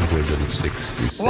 [0.00, 1.20] 166.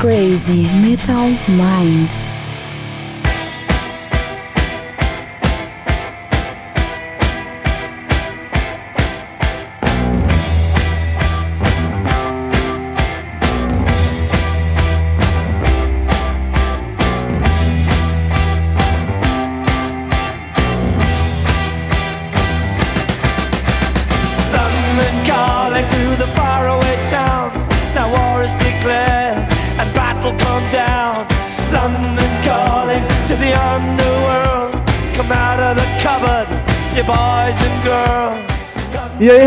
[0.00, 2.31] Crazy Metal Mind.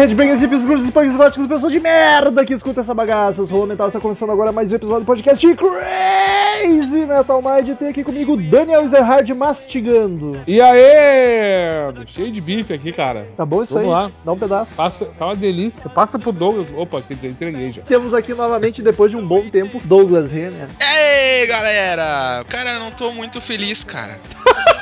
[0.06, 3.42] E aí, Redbangers, hippies, gurus, punks, góticos, pessoas de merda que escuta essa bagaça.
[3.42, 7.76] Eu sou o Metal, está começando agora mais um episódio do podcast Crazy Metal Mind.
[7.76, 10.40] Tem aqui comigo Daniel Ezerhard mastigando.
[10.46, 12.06] E aí?
[12.06, 13.28] Cheio de bife aqui, cara.
[13.36, 13.94] Tá bom isso Vamos aí?
[13.96, 14.12] lá.
[14.24, 14.76] Dá um pedaço.
[14.76, 15.90] Passa, tá uma delícia.
[15.90, 16.68] Passa pro Douglas.
[16.76, 17.82] Opa, quer dizer, entreguei já.
[17.82, 20.68] Temos aqui novamente, depois de um bom tempo, Douglas Renner.
[20.80, 22.46] Ei, galera!
[22.48, 24.20] Cara, eu não tô muito feliz, cara.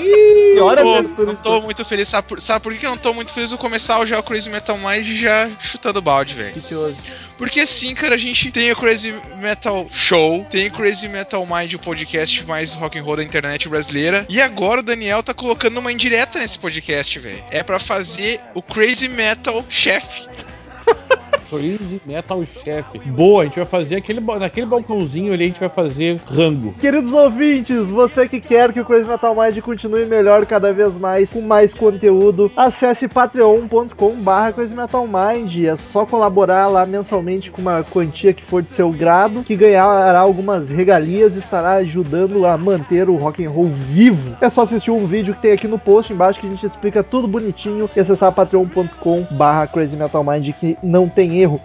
[0.00, 2.08] E olha mesmo, não tô muito feliz.
[2.08, 3.50] Sabe por, sabe por que eu não tô muito feliz?
[3.50, 6.54] Vou começar já o Crazy Metal Mind já chutando balde, velho.
[7.38, 11.74] Porque sim, cara, a gente tem o Crazy Metal Show, tem o Crazy Metal Mind,
[11.74, 14.24] o podcast mais rock and roll da internet brasileira.
[14.28, 17.44] E agora o Daniel tá colocando uma indireta nesse podcast, velho.
[17.50, 20.04] É pra fazer o Crazy Metal Chef.
[21.48, 22.86] Crazy Metal Chef.
[23.06, 26.74] Boa, a gente vai fazer aquele, naquele balcãozinho ali, a gente vai fazer rango.
[26.74, 31.30] Queridos ouvintes, você que quer que o Crazy Metal Mind continue melhor cada vez mais,
[31.30, 35.64] com mais conteúdo, acesse patreon.com barra Crazy Metal Mind.
[35.64, 40.18] É só colaborar lá mensalmente com uma quantia que for de seu grado, que ganhará
[40.18, 44.36] algumas regalias e estará ajudando a manter o rock and roll vivo.
[44.40, 47.02] É só assistir um vídeo que tem aqui no post embaixo que a gente explica
[47.02, 51.60] tudo bonitinho e acessar patreon.com barra Crazy Metal Mind que não tem erro.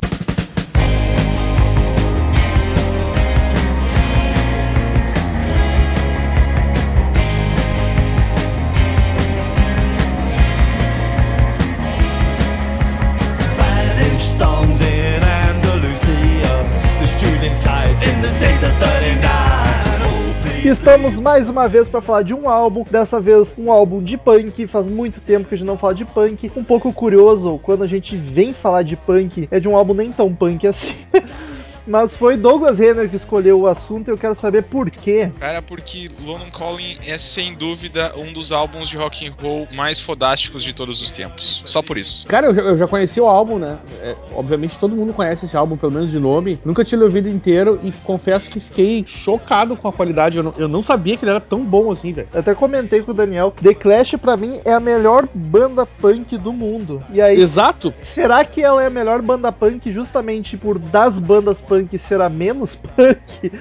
[20.72, 24.66] Estamos mais uma vez para falar de um álbum, dessa vez um álbum de punk.
[24.68, 26.50] Faz muito tempo que a gente não fala de punk.
[26.56, 30.14] Um pouco curioso, quando a gente vem falar de punk, é de um álbum nem
[30.14, 30.96] tão punk assim.
[31.92, 35.30] Mas foi Douglas Renner que escolheu o assunto e eu quero saber por quê.
[35.38, 40.00] Cara, porque London Calling é sem dúvida um dos álbuns de rock and roll mais
[40.00, 41.62] fodásticos de todos os tempos.
[41.66, 42.26] Só por isso.
[42.28, 43.78] Cara, eu já, eu já conheci o álbum, né?
[44.02, 46.58] É, obviamente todo mundo conhece esse álbum, pelo menos de nome.
[46.64, 50.38] Nunca tinha ouvido inteiro e confesso que fiquei chocado com a qualidade.
[50.38, 52.30] Eu não, eu não sabia que ele era tão bom assim, velho.
[52.34, 56.38] Eu até comentei com o Daniel, The Clash pra mim é a melhor banda punk
[56.38, 57.04] do mundo.
[57.12, 57.94] E aí, Exato.
[58.00, 62.30] será que ela é a melhor banda punk justamente por das bandas punk ser a
[62.30, 63.52] menos punk?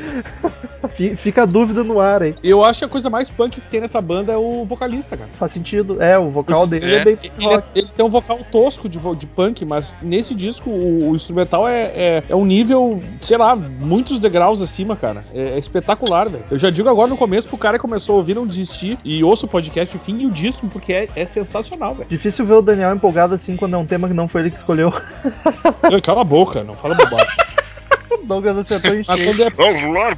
[0.95, 2.35] Fi- Fica a dúvida no ar aí.
[2.43, 5.31] Eu acho que a coisa mais punk que tem nessa banda é o vocalista, cara.
[5.35, 6.03] Faz sentido.
[6.03, 7.65] É, o vocal dele é, É, bem Ele, rock.
[7.75, 11.83] ele tem um vocal tosco de, de punk, mas nesse disco o, o instrumental é,
[11.95, 15.25] é, é um nível, sei lá, muitos degraus acima, cara.
[15.35, 16.45] É, é espetacular, velho.
[16.51, 19.23] Eu já digo agora no começo pro cara que começou a ouvir não desistir e
[19.23, 22.09] ouça o podcast o fim e o disco, porque é, é sensacional, velho.
[22.09, 24.57] Difícil ver o Daniel empolgado assim quando é um tema que não foi ele que
[24.57, 24.93] escolheu.
[25.91, 27.27] Ei, Cala a boca, não fala bobagem.
[28.25, 29.31] Douglas acertou em Mas cheio.
[29.37, 29.51] quando é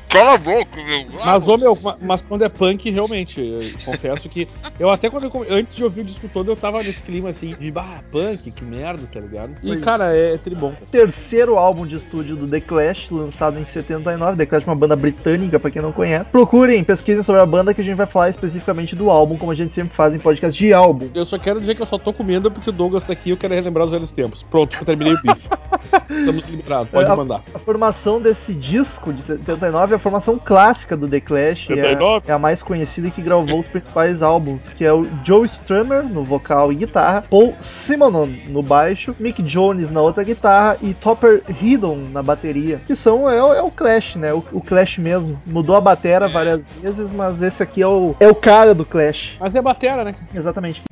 [0.08, 1.06] Cala a boca, meu.
[1.24, 4.46] Mas, ô, meu, ma- mas quando é punk, realmente, eu confesso que
[4.78, 7.54] eu até quando eu, antes de ouvir o disco todo, eu tava nesse clima assim,
[7.58, 9.52] de bah, punk, que merda, tá ligado?
[9.62, 9.84] E, Pois é.
[9.84, 10.72] cara, é, é tribom.
[10.90, 14.36] Terceiro álbum de estúdio do The Clash, lançado em 79.
[14.36, 16.30] The Clash é uma banda britânica, pra quem não conhece.
[16.30, 19.54] Procurem, pesquisem sobre a banda que a gente vai falar especificamente do álbum, como a
[19.54, 21.08] gente sempre faz em podcast de álbum.
[21.14, 23.32] Eu só quero dizer que eu só tô comendo porque o Douglas tá aqui e
[23.32, 24.42] eu quero relembrar os velhos tempos.
[24.42, 25.48] Pronto, eu terminei o bife.
[26.10, 27.42] Estamos liberados, pode É, a- mandar.
[27.54, 27.91] A formação
[28.22, 31.68] desse disco de 79 é a formação clássica do The Clash.
[31.68, 32.24] e É, 79?
[32.28, 36.02] é a mais conhecida e que gravou os principais álbuns, que é o Joe Strummer
[36.02, 41.42] no vocal e guitarra, Paul Simonon no baixo, Mick Jones na outra guitarra e Topper
[41.48, 42.80] Headon na bateria.
[42.86, 44.32] Que são é, o- é o Clash, né?
[44.32, 45.40] O, o Clash mesmo.
[45.46, 49.36] Mudou a batera várias vezes, mas esse aqui é o é o cara do Clash.
[49.38, 50.14] Mas é batera, né?
[50.34, 50.82] Exatamente.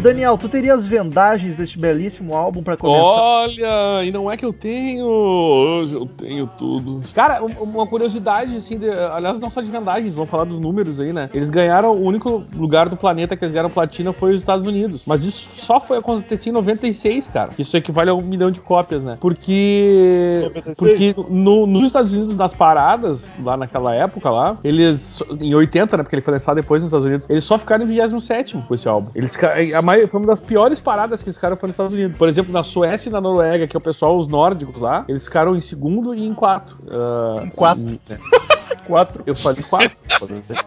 [0.00, 2.98] Daniel, tu teria as vendagens deste belíssimo álbum pra começar?
[3.02, 7.02] Olha, e não é que eu tenho, hoje eu tenho tudo.
[7.14, 10.98] Cara, um- uma curiosidade, assim, de- aliás, não só de vendagens, vamos falar dos números
[10.98, 11.28] aí, né?
[11.34, 15.02] Eles ganharam, o único lugar do planeta que eles ganharam platina foi os Estados Unidos.
[15.06, 17.50] Mas isso só foi acontecer em 96, cara.
[17.58, 19.18] Isso equivale a um milhão de cópias, né?
[19.20, 20.40] Porque.
[20.44, 20.76] 96?
[20.78, 25.22] Porque no- nos Estados Unidos, nas paradas, lá naquela época lá, eles.
[25.38, 26.02] Em 80, né?
[26.02, 28.88] Porque ele foi lançado depois nos Estados Unidos, eles só ficaram em 27 com esse
[28.88, 29.10] álbum.
[29.14, 31.92] Eles, ca- a mai- foi uma das piores paradas que eles ficaram foi nos Estados
[31.92, 32.16] Unidos.
[32.16, 35.24] Por exemplo, na Suécia e na Noruega, que é o pessoal, os nórdicos lá, eles
[35.24, 36.76] ficaram em segundo e em quarto.
[36.90, 37.82] Ah, Em quatro.
[37.82, 38.59] em- é.
[38.86, 39.22] Quatro.
[39.26, 39.96] Eu falei quatro.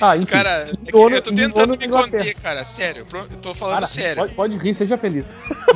[0.00, 0.26] ah, enfim.
[0.26, 2.64] Cara, é nono- eu tô tentando me conter, cara.
[2.64, 4.16] Sério, eu tô falando Cara, sério.
[4.16, 5.26] Pode, pode rir, seja feliz.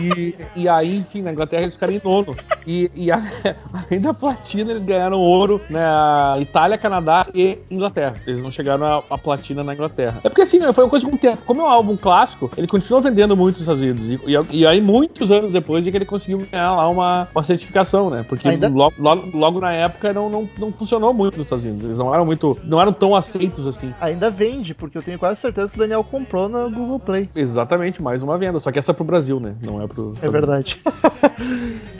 [0.00, 2.36] E, e aí, enfim, na Inglaterra eles ficaram em nono.
[2.66, 3.22] E, e a-
[3.72, 8.16] além da platina, eles ganharam ouro na Itália, Canadá e Inglaterra.
[8.26, 10.20] Eles não chegaram a, a platina na Inglaterra.
[10.24, 11.42] É porque assim, né, foi uma coisa com o tempo.
[11.44, 14.06] Como é um álbum clássico, ele continuou vendendo muito nos Estados Unidos.
[14.10, 17.42] E, e- e aí, muitos anos depois, é que ele conseguiu ganhar lá uma, uma
[17.44, 18.24] certificação, né?
[18.28, 21.84] Porque Ainda- logo, logo, logo na época não, não, não funcionou muito nos Estados Unidos.
[21.84, 22.58] Eles não eram muito.
[22.64, 23.94] não eram tão aceitos assim.
[24.00, 27.28] Ainda vende, porque eu tenho quase certeza que o Daniel comprou no Google Play.
[27.34, 28.58] Exatamente, mais uma venda.
[28.60, 29.54] Só que essa é pro Brasil, né?
[29.60, 30.14] Não é pro.
[30.22, 30.80] É verdade.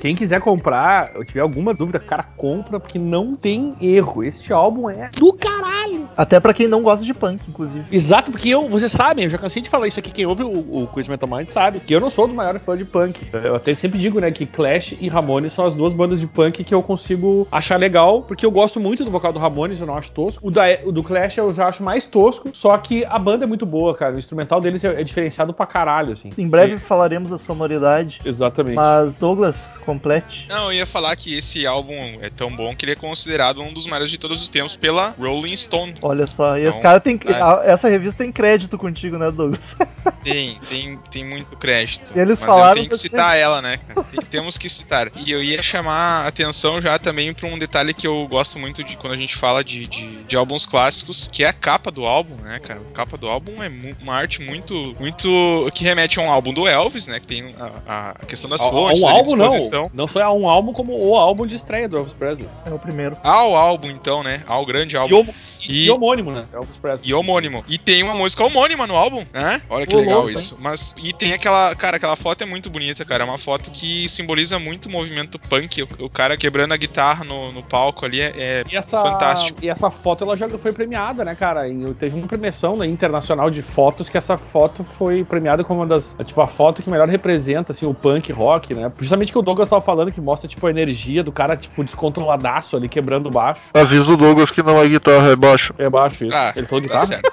[0.00, 4.24] Quem quiser comprar, ou tiver alguma dúvida, cara, compra, porque não tem erro.
[4.24, 6.08] Este álbum é do caralho.
[6.16, 7.84] Até pra quem não gosta de punk, inclusive.
[7.90, 10.10] Exato, porque eu, vocês sabem, eu já cansei de falar isso aqui.
[10.10, 12.76] Quem ouve o, o Quiz Metal Mind sabe que eu não sou do maior fã
[12.76, 13.20] de punk.
[13.32, 16.64] Eu até sempre digo, né, que Clash e Ramones são as duas bandas de punk
[16.64, 19.96] que eu consigo achar legal, porque eu gosto muito do vocal do Ramones, eu não
[19.96, 20.46] acho tosco.
[20.46, 23.46] O, da, o do Clash eu já acho mais tosco, só que a banda é
[23.46, 24.14] muito boa, cara.
[24.14, 26.30] O instrumental deles é, é diferenciado pra caralho, assim.
[26.36, 28.20] Em breve falaremos da sonoridade.
[28.24, 28.74] Exatamente.
[28.76, 30.46] Mas, Douglas, complete.
[30.48, 33.72] Não, eu ia falar que esse álbum é tão bom que ele é considerado um
[33.72, 35.94] dos maiores de todos os tempos pela Rolling Stone.
[36.02, 37.20] Olha só, e Não, esse cara tem.
[37.26, 37.32] é.
[37.34, 39.76] a- Essa revista tem crédito contigo, né, Douglas?
[40.22, 42.08] Tem, tem, tem muito crédito.
[42.08, 43.78] Se eles Mas falaram, eu tenho que você- citar ela, né?
[43.88, 44.04] cara?
[44.04, 45.10] Tem- temos que citar.
[45.16, 48.84] E eu ia chamar a atenção já também pra um detalhe que eu gosto muito
[48.84, 52.04] de quando a gente fala de, de, de álbuns clássicos, que é a capa do
[52.06, 52.80] álbum, né, cara?
[52.88, 53.70] A capa do álbum é
[54.02, 57.20] uma arte muito, muito que remete a um álbum do Elvis, né?
[57.20, 57.54] Que tem
[57.86, 59.48] a, a questão das A- a um álbum não.
[59.92, 62.48] Não só a um álbum como o álbum de estreia do Elvis Presley.
[62.66, 63.16] É o primeiro.
[63.22, 64.42] Ao álbum, então, né?
[64.46, 65.16] Ao grande E, álbum.
[65.20, 65.34] homo-
[65.68, 66.46] e E- homônimo, né?
[66.52, 67.10] Elvis Presley.
[67.10, 67.64] E homônimo.
[67.68, 69.60] E tem uma música homônima no álbum, né?
[69.68, 70.56] Olha que Ô, legal louco, isso.
[70.60, 73.24] Mas e tem aquela, cara, aquela foto é muito bonita, cara.
[73.24, 75.82] É uma foto que simboliza muito o movimento punk.
[75.82, 79.58] O, o cara quebrando a guitarra no, no palco ali é, é E essa, fantástico.
[79.62, 81.68] e essa foto ela já foi premiada, né, cara?
[81.68, 85.86] E teve uma premiação né, internacional de fotos que essa foto foi premiada como uma
[85.86, 86.16] das.
[86.24, 88.90] Tipo, a foto que melhor representa assim, o punk rock, né?
[88.98, 92.76] Justamente que o Douglas tava falando, que mostra, tipo, a energia do cara, tipo, descontroladaço
[92.76, 93.60] ali, quebrando o baixo.
[93.74, 95.74] Avisa o Douglas que não é guitarra, é baixo.
[95.78, 96.36] É baixo isso.
[96.36, 97.06] Ah, Ele falou tá guitarra?
[97.06, 97.32] certo.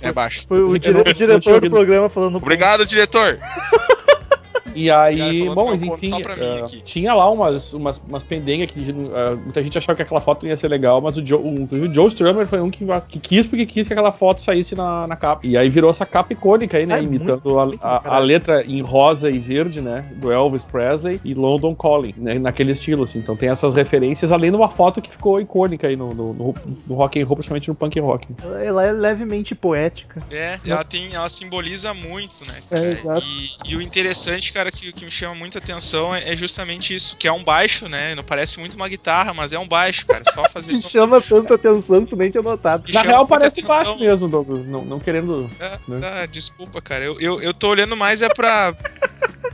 [0.00, 0.44] É baixo.
[0.46, 2.36] Foi o, dire- o diretor do programa falando.
[2.36, 3.36] Obrigado, diretor.
[4.78, 6.80] E Cara, aí, falando bom, mas enfim, aqui.
[6.82, 10.56] tinha lá umas, umas, umas pendengas que eh, muita gente achava que aquela foto ia
[10.56, 13.66] ser legal, mas o Joe, o, o Joe Strummer foi um que, que quis porque
[13.66, 15.46] quis que aquela foto saísse na, na capa.
[15.46, 16.98] E aí virou essa capa icônica aí, né?
[16.98, 20.04] É, imitando muito, a- muito a, a, letra em rosa e verde, né?
[20.16, 22.38] Do Elvis Presley e London Calling, né?
[22.38, 23.18] Naquele estilo, assim.
[23.18, 26.54] Então tem essas referências, além de uma foto que ficou icônica aí no, no, no,
[26.86, 28.28] no rock and roll, principalmente no punk rock.
[28.62, 30.22] Ela é levemente poética.
[30.30, 32.58] É, ela tem, ela simboliza muito, né?
[32.70, 32.88] É, cara?
[32.88, 33.26] exato.
[33.64, 37.16] e, e o interessante, cara, que, que me chama muita atenção é, é justamente isso,
[37.16, 38.14] que é um baixo, né?
[38.14, 40.22] Não parece muito uma guitarra, mas é um baixo, cara.
[40.32, 40.78] Só fazer.
[40.78, 42.86] Te chama tanta atenção que tu nem tinha notado.
[42.86, 43.76] Me Na real, parece atenção.
[43.76, 44.66] baixo mesmo, Douglas.
[44.66, 45.50] Não, não querendo.
[45.60, 46.00] Ah, né?
[46.00, 47.04] tá, desculpa, cara.
[47.04, 48.74] Eu, eu, eu tô olhando mais é pra.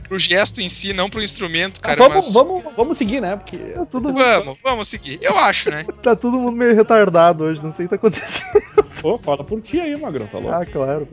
[0.07, 1.95] pro gesto em si, não pro instrumento, cara.
[1.95, 2.33] vamos, mas...
[2.33, 3.35] vamos, vamos seguir, né?
[3.35, 3.57] Porque.
[3.57, 5.19] Tá todo, mundo, Vamos, vamos seguir.
[5.21, 5.85] Eu acho, né?
[6.01, 8.85] tá todo mundo meio retardado hoje, não sei o que tá acontecendo.
[9.01, 10.55] Pô, fala por ti aí, Magrão, tá louco?
[10.55, 11.07] Ah, claro.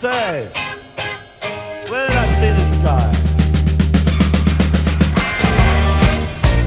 [0.00, 0.48] Say,
[1.88, 3.10] where did I see this guy?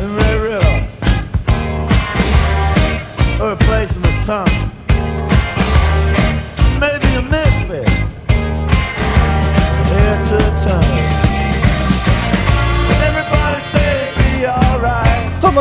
[0.04, 0.76] In Red River.
[3.42, 4.61] Or a place in the sun.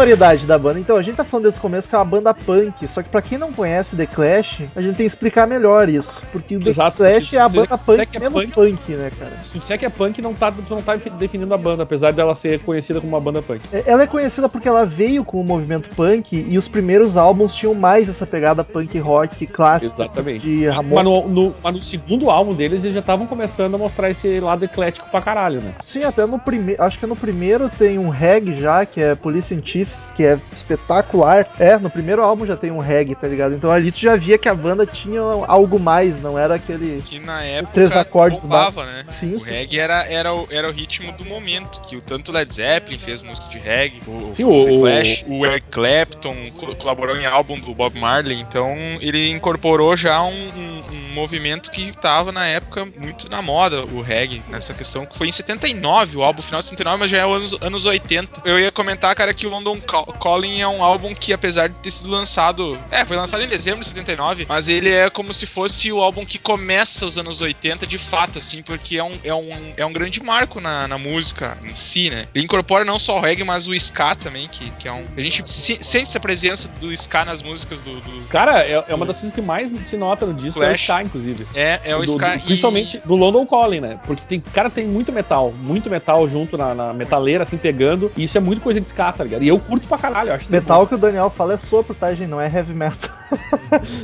[0.04, 0.80] Sonoridade da banda.
[0.80, 2.88] Então, a gente tá falando desse começo que é uma banda punk.
[2.88, 6.22] Só que pra quem não conhece The Clash, a gente tem que explicar melhor isso.
[6.32, 9.32] Porque o The Exato, Clash é a banda punk é menos punk- punk, né, cara?
[9.42, 12.34] Se disser que é punk, não tá, tu não tá definindo a banda, apesar dela
[12.34, 13.60] ser conhecida como uma banda punk.
[13.70, 17.54] É- Ela é conhecida porque ela veio com o movimento punk e os primeiros álbuns
[17.54, 20.46] tinham mais essa pegada punk rock clássica Exatamente.
[20.46, 21.02] de Mas Ramon.
[21.02, 24.64] no, no- mas no segundo álbum deles, eles já estavam começando a mostrar esse lado
[24.64, 25.72] eclético pra caralho, né?
[25.84, 26.82] Sim, até no primeiro.
[26.82, 30.24] Acho que no primeiro tem um reggae já, que é Police and Chief, riffs, que
[30.24, 31.46] é espetacular.
[31.58, 33.54] É, no primeiro álbum já tem um reggae, tá ligado?
[33.54, 37.02] Então ali tu já via que a banda tinha algo mais, não era aquele.
[37.02, 39.04] Que na época três acordes bombava, né?
[39.08, 39.50] Sim, o sim.
[39.50, 43.22] reggae era, era, o, era o ritmo do momento, que o tanto Led Zeppelin fez
[43.22, 47.26] música de reggae, o, Sim, o o- The Clash, o Eric Clapton co- colaborou em
[47.26, 52.46] álbum do Bob Marley, então ele incorporou já um, um- um movimento que tava na
[52.46, 56.60] época muito na moda, o reggae, nessa questão que foi em 79, o álbum final
[56.60, 58.42] de 79, mas já é anos, anos 80.
[58.44, 61.90] Eu ia comentar, cara, que o London Calling é um álbum que, apesar de ter
[61.90, 65.90] sido lançado, é, foi lançado em dezembro de 79, mas ele é como se fosse
[65.92, 69.72] o álbum que começa os anos 80 de fato, assim, porque é um, é um,
[69.76, 72.26] é um grande marco na, na música em si, né?
[72.34, 75.04] Ele incorpora não só o reggae, mas o ska também, que, que é um.
[75.16, 78.00] A gente se- sente essa presença do ska nas músicas do.
[78.00, 80.68] do- Cara, é, é uma das coisas que mais se nota no disco, é o
[80.68, 80.82] Flash.
[80.82, 81.46] Ska, inclusive.
[81.54, 82.30] é, é o Do- ska.
[82.32, 83.98] do- e- principalmente do London Calling, né?
[84.06, 88.10] Porque tem, cara, tem muito metal, muito metal junto na, na metaleira, assim, pegando.
[88.16, 89.42] E isso é muito coisa de ska, tá ligado?
[89.42, 90.50] E eu curto pra caralho, eu acho.
[90.50, 92.28] Metal que o Daniel fala é sopro, tá, gente?
[92.28, 93.10] Não é heavy metal.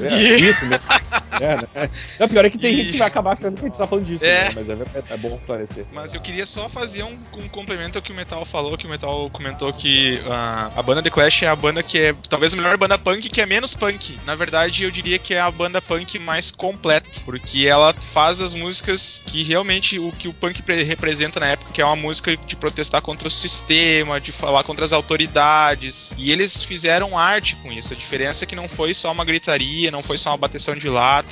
[0.00, 1.00] É, isso, metal.
[1.40, 1.90] É, né?
[2.18, 3.76] É, o pior é que tem E- gente que vai acabar achando que a gente
[3.78, 4.44] tá falando disso, É.
[4.48, 4.52] né?
[4.54, 4.76] Mas é,
[5.10, 5.86] é, bom esclarecer.
[5.92, 8.90] Mas eu queria só fazer um, um complemento ao que o Metal falou, que o
[8.90, 12.56] Metal comentou que ah, a banda The Clash é a banda que é talvez a
[12.56, 14.18] melhor banda punk que é menos punk.
[14.24, 18.54] Na verdade, eu diria que é a banda punk mais completa, porque ela faz as
[18.54, 22.36] músicas que realmente o que o punk pre- representa na época, que é uma música
[22.36, 26.12] de protestar contra o sistema, de falar contra as autoridades.
[26.16, 27.92] E eles fizeram arte com isso.
[27.92, 30.80] A diferença é que não foi só uma gritaria, não foi só uma bateção de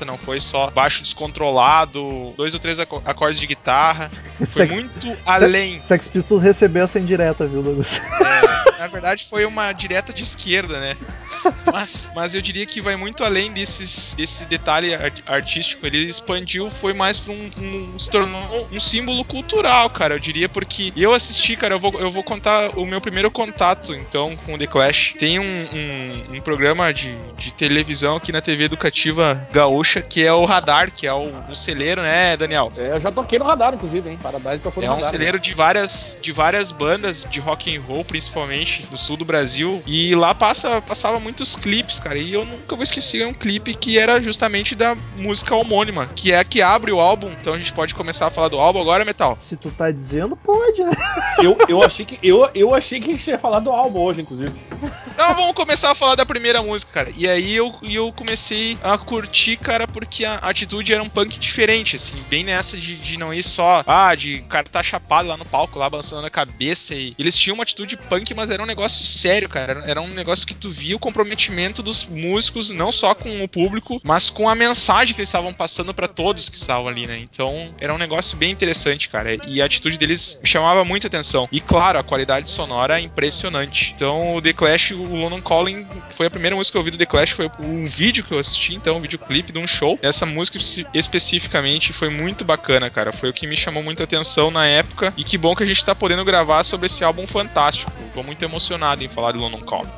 [0.03, 4.11] não foi só baixo descontrolado, dois ou três aco- acordes de guitarra.
[4.39, 5.83] Foi Sex, muito além.
[5.85, 8.01] Sex Pistols recebeu essa indireta, viu, Douglas?
[8.01, 10.97] É, na verdade, foi uma direta de esquerda, né?
[11.71, 15.87] Mas, mas eu diria que vai muito além desses, desse detalhe ar- artístico.
[15.87, 20.15] Ele expandiu, foi mais pra um, um- se tornou um símbolo cultural, cara.
[20.15, 21.75] Eu diria porque eu assisti, cara.
[21.75, 25.15] Eu vou, eu vou contar o meu primeiro contato, então, com o The Clash.
[25.19, 30.33] Tem um, um, um programa de, de televisão aqui na TV educativa gaúcha que é
[30.33, 32.73] o Radar, que é o, o celeiro, né, Daniel?
[32.77, 34.19] É, eu já toquei no radar, inclusive, hein?
[34.23, 35.11] Paradise tocou no É um radar.
[35.11, 39.83] celeiro de várias, de várias bandas de rock and roll, principalmente do sul do Brasil.
[39.87, 42.19] E lá passa, passava muitos clipes, cara.
[42.19, 46.39] E eu nunca vou esquecer um clipe que era justamente da música homônima, que é
[46.39, 47.31] a que abre o álbum.
[47.41, 49.37] Então a gente pode começar a falar do álbum agora, Metal.
[49.41, 50.93] Se tu tá dizendo, pode, né?
[51.39, 54.23] Eu, eu, achei que, eu, eu achei que a gente ia falar do álbum hoje,
[54.23, 54.53] inclusive.
[55.25, 57.11] Então vamos começar a falar da primeira música, cara.
[57.17, 61.97] E aí eu, eu comecei a curtir, cara, porque a atitude era um punk diferente,
[61.97, 65.39] assim, bem nessa de, de não ir só, ah, de o cara tá chapado lá
[65.39, 66.95] no palco, lá balançando a cabeça.
[66.95, 69.83] E eles tinham uma atitude punk, mas era um negócio sério, cara.
[69.87, 73.99] Era, um negócio que tu via o comprometimento dos músicos, não só com o público,
[74.05, 77.17] mas com a mensagem que eles estavam passando pra todos que estavam ali, né?
[77.17, 79.39] Então era um negócio bem interessante, cara.
[79.49, 81.49] E a atitude deles chamava muita atenção.
[81.51, 83.95] E claro, a qualidade sonora é impressionante.
[83.97, 86.99] Então o The Clash, o London Calling, foi a primeira música que eu ouvi do
[86.99, 89.99] The Clash, foi um vídeo que eu assisti, então, um videoclipe de um show.
[90.03, 93.13] Essa música espe- especificamente foi muito bacana, cara.
[93.13, 95.13] Foi o que me chamou muita atenção na época.
[95.17, 97.93] E que bom que a gente tá podendo gravar sobre esse álbum fantástico.
[98.15, 99.91] Tô muito emocionado em falar de London Calling.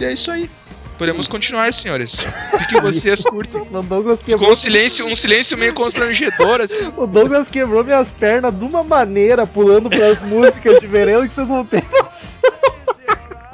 [0.00, 0.50] E é isso aí.
[0.98, 2.24] Podemos continuar, senhores.
[2.52, 3.60] O que, vocês curtem?
[3.60, 6.92] O Douglas Com quebrou, um silêncio, um silêncio meio constrangedor, assim.
[6.96, 11.64] o Douglas quebrou minhas pernas de uma maneira, pulando pras músicas diferentes que vocês não
[11.64, 12.42] têm noção.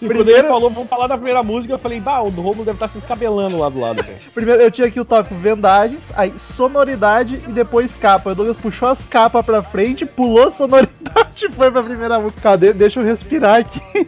[0.00, 2.76] E quando ele falou, vamos falar da primeira música, eu falei, bah, o Romulo deve
[2.76, 4.16] estar se escabelando lá do lado, cara.
[4.34, 8.30] Primeiro eu tinha aqui o tópico vendagens, aí sonoridade e depois capa.
[8.30, 12.40] O Douglas puxou as capas pra frente, pulou sonoridade e foi pra primeira música.
[12.40, 12.72] Cadê?
[12.72, 13.80] Deixa eu respirar aqui.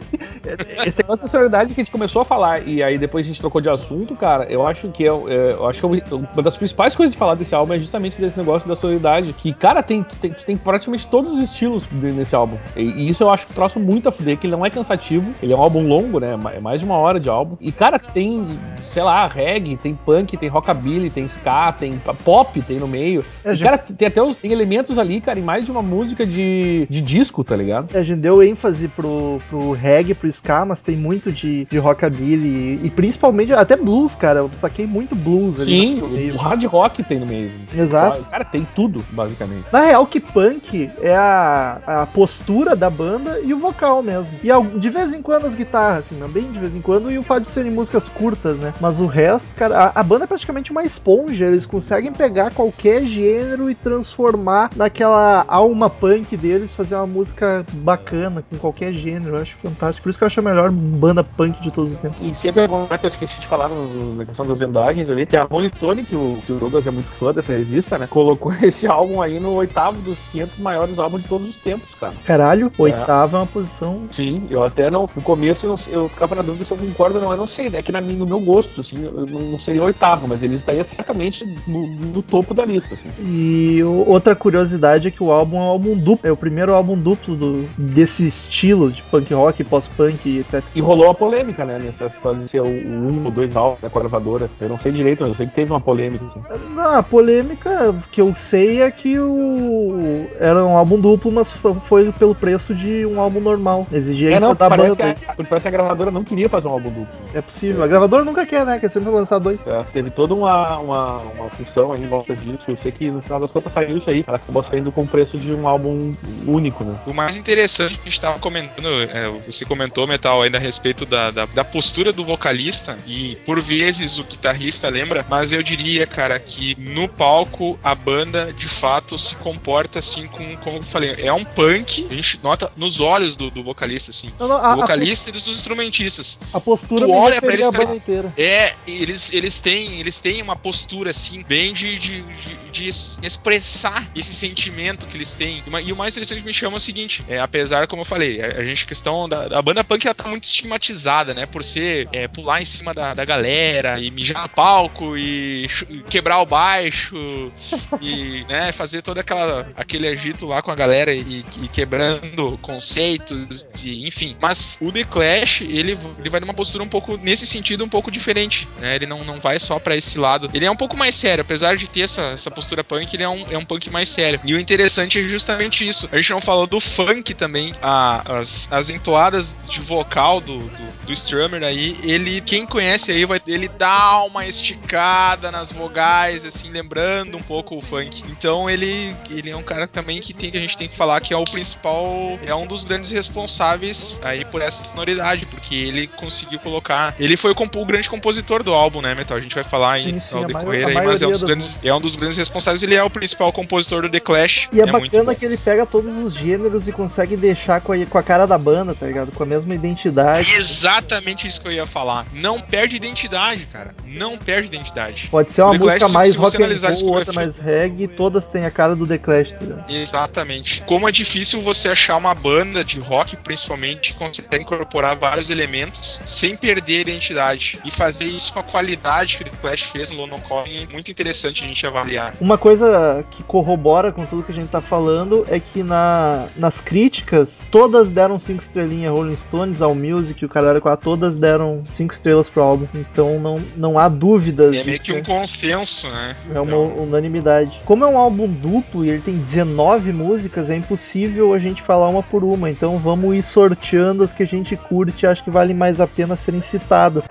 [0.85, 3.39] Esse negócio da sonoridade que a gente começou a falar e aí depois a gente
[3.39, 6.55] trocou de assunto, cara, eu acho que é, é, eu acho que é uma das
[6.55, 9.33] principais coisas de falar desse álbum é justamente desse negócio da sonoridade.
[9.33, 12.57] Que, cara, tem, tem, tem praticamente todos os estilos nesse álbum.
[12.75, 15.31] E, e isso eu acho que troço muito a fuder, que ele não é cansativo,
[15.41, 16.37] ele é um álbum longo, né?
[16.55, 17.55] É mais de uma hora de álbum.
[17.59, 18.45] E, cara, tem,
[18.91, 23.23] sei lá, reggae, tem punk, tem rockabilly, tem ska, tem pop, tem no meio.
[23.43, 25.81] É, E, gente- cara, tem até os tem elementos ali, cara, em mais de uma
[25.81, 27.95] música de, de disco, tá ligado?
[27.95, 32.79] A gente deu ênfase pro, pro reggae, pro ska, mas tem muito de, de rockabilly
[32.81, 34.39] e, e principalmente até blues, cara.
[34.39, 35.71] Eu saquei muito blues ali.
[35.71, 36.33] Sim, no meio.
[36.35, 37.51] o hard rock tem no meio.
[37.75, 38.23] Exato.
[38.29, 39.65] Cara, tem tudo, basicamente.
[39.71, 44.33] Na real, que punk é a, a postura da banda e o vocal mesmo.
[44.43, 47.17] E de vez em quando as guitarras, assim, não bem de vez em quando, e
[47.17, 48.73] o fato de serem músicas curtas, né?
[48.79, 51.45] Mas o resto, cara, a, a banda é praticamente uma esponja.
[51.45, 58.43] Eles conseguem pegar qualquer gênero e transformar naquela alma punk deles, fazer uma música bacana,
[58.49, 60.03] com qualquer gênero, eu acho fantástico.
[60.03, 62.17] Por isso que eu acho a melhor banda punk de todos os tempos.
[62.21, 65.37] E sempre alguma coisa que eu esqueci de falar na questão das vendagens ali, que
[65.37, 68.07] a Rolling Stone, que o, que o Douglas é muito fã dessa revista, né?
[68.07, 72.13] Colocou esse álbum aí no oitavo dos 500 maiores álbuns de todos os tempos, cara.
[72.25, 74.03] Caralho, oitava é uma posição.
[74.11, 75.09] Sim, eu até não.
[75.15, 77.31] No começo eu, eu ficava na dúvida se eu concordo ou não.
[77.31, 77.81] Eu não sei, né?
[77.81, 81.87] Que na, no meu gosto, assim, eu não, seria oitavo, mas ele estaria certamente no,
[81.87, 83.09] no topo da lista, assim.
[83.19, 86.27] E outra curiosidade é que o álbum é um álbum duplo.
[86.27, 90.63] É o primeiro álbum duplo do, desse estilo de punk rock, pós-punk etc.
[90.75, 91.79] E rolou a polêmica, né?
[91.79, 94.49] Nessa história de ser o, um ou dois álbuns da a gravadora.
[94.59, 96.25] Eu não sei direito, mas eu sei que teve uma polêmica.
[96.25, 96.75] Assim.
[96.75, 101.75] Não, a polêmica que eu sei é que o era um álbum duplo, mas fo-
[101.85, 103.87] foi pelo preço de um álbum normal.
[103.91, 104.95] Exigia É, isso não, da banda.
[104.95, 107.07] que, a, parece que a gravadora não queria fazer um álbum duplo.
[107.33, 107.83] É possível.
[107.83, 108.79] A gravadora nunca quer, né?
[108.79, 109.65] Quer sempre lançar dois.
[109.65, 112.59] É, teve toda uma, uma, uma função aí em volta disso.
[112.67, 114.23] Eu sei que no final das contas saiu isso aí.
[114.27, 116.15] Ela acabou saindo com o preço de um álbum
[116.45, 116.95] único, né?
[117.05, 121.05] O mais interessante que a gente tava comentando, é, você comentou, Metal, ainda a respeito
[121.05, 126.05] da, da, da postura do vocalista, e por vezes o guitarrista lembra, mas eu diria,
[126.05, 131.15] cara, que no palco a banda de fato se comporta assim com, como eu falei,
[131.17, 134.29] é um punk, a gente nota nos olhos do, do vocalista, assim.
[134.39, 136.39] Não, não, a, O a, vocalista dos instrumentistas.
[136.53, 138.33] a postura tu olha pra referia eles, a cara.
[138.37, 143.17] É, eles, eles têm eles têm uma postura assim, bem de, de, de- de es-
[143.21, 145.63] expressar esse sentimento que eles têm.
[145.85, 148.41] E o mais interessante que me chama é o seguinte: é, apesar, como eu falei,
[148.41, 151.45] a, a gente, questão da, da banda punk ela tá muito estigmatizada, né?
[151.45, 155.67] Por ser é, pular em cima da, da galera e mijar no palco e
[156.09, 157.51] quebrar o baixo
[158.01, 163.67] e né, fazer todo aquela, aquele agito lá com a galera e, e quebrando conceitos,
[163.83, 164.35] e, enfim.
[164.41, 168.11] Mas o The Clash, ele, ele vai numa postura um pouco, nesse sentido, um pouco
[168.11, 168.95] diferente, né?
[168.95, 170.49] Ele não, não vai só pra esse lado.
[170.53, 173.29] Ele é um pouco mais sério, apesar de ter essa, essa postura punk, ele é
[173.29, 174.39] um, é um punk mais sério.
[174.43, 176.07] E o interessante é justamente isso.
[176.11, 181.05] A gente não falou do funk também, a- as, as entoadas de vocal do, do,
[181.07, 186.69] do Strummer aí, ele, quem conhece aí, vai, ele dá uma esticada nas vogais, assim,
[186.69, 188.23] lembrando um pouco o funk.
[188.29, 191.19] Então ele, ele é um cara também que, tem, que a gente tem que falar
[191.21, 196.07] que é o principal, é um dos grandes responsáveis aí por essa sonoridade, porque ele
[196.07, 197.15] conseguiu colocar.
[197.19, 199.37] Ele foi o, o grande compositor do álbum, né, Metal?
[199.37, 201.79] A gente vai falar Sim, aí sim, ao decorrer aí, mas é um, dos grandes,
[201.83, 202.58] é um dos grandes responsáveis.
[202.83, 204.69] Ele é o principal compositor do The Clash.
[204.71, 208.05] E é, muito bacana que ele pega todos os gêneros e consegue deixar com a,
[208.05, 209.31] com a cara da banda, tá ligado?
[209.31, 210.53] Com a mesma identidade.
[210.53, 212.25] Exatamente isso que eu ia falar.
[212.33, 213.95] Não perde identidade, cara.
[214.05, 215.27] Não perde identidade.
[215.29, 216.67] Pode ser uma The música Clash, mais rock and
[217.01, 219.89] roll, outra mais reggae, todas têm a cara do The Clash, tá ligado?
[219.89, 220.81] Exatamente.
[220.81, 226.19] Como é difícil você achar uma banda de rock, principalmente, que consegue incorporar vários elementos
[226.25, 227.79] sem perder a identidade.
[227.85, 230.85] E fazer isso com a qualidade que o The Clash fez no London Calling é
[230.91, 232.33] muito interessante a gente avaliar.
[232.39, 236.79] Uma coisa que corrobora com tudo que a gente tá falando é que na, nas
[236.79, 242.13] críticas, todas deram cinco estrelinhas Rolling Stones, All Music, o cara com todas deram cinco
[242.13, 242.87] estrelas pro álbum.
[242.93, 244.73] Então não, não há dúvidas.
[244.73, 246.35] É meio que um consenso, né?
[246.53, 247.81] É uma Então, unanimidade.
[247.85, 252.07] Como é um álbum duplo e ele tem 19 músicas, é impossível a gente falar
[252.07, 252.69] uma por uma.
[252.69, 256.07] Então vamos ir sorteando as que a gente curte e acho que vale mais a
[256.07, 257.25] pena serem citadas.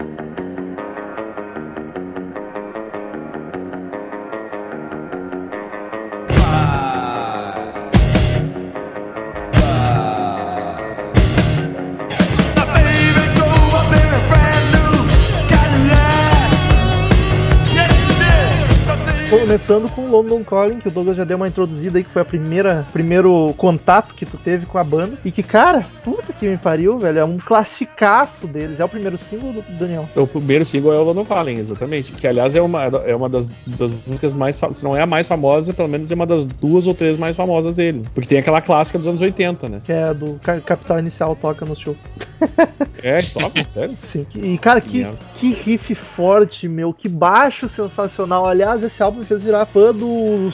[19.48, 22.24] Começando com London Calling, que o Douglas já deu uma introduzida aí, que foi a
[22.24, 25.16] primeira primeiro contato que tu teve com a banda.
[25.24, 28.78] E que, cara, puta que me pariu, velho, é um classicaço deles.
[28.78, 30.06] É o primeiro single do Daniel.
[30.14, 32.12] O primeiro single é o London Calling, exatamente.
[32.12, 34.60] Que, aliás, é uma, é uma das, das músicas mais.
[34.72, 37.34] Se não é a mais famosa, pelo menos é uma das duas ou três mais
[37.34, 38.04] famosas dele.
[38.12, 39.80] Porque tem aquela clássica dos anos 80, né?
[39.82, 41.96] Que é do Ca- Capital Inicial toca nos shows.
[43.00, 43.96] É, toca, sério.
[44.02, 44.26] Sim.
[44.34, 45.16] E, cara, que, merda.
[45.34, 46.92] que riff forte, meu.
[46.92, 48.44] Que baixo sensacional.
[48.44, 50.50] Aliás, esse álbum fez virar fã do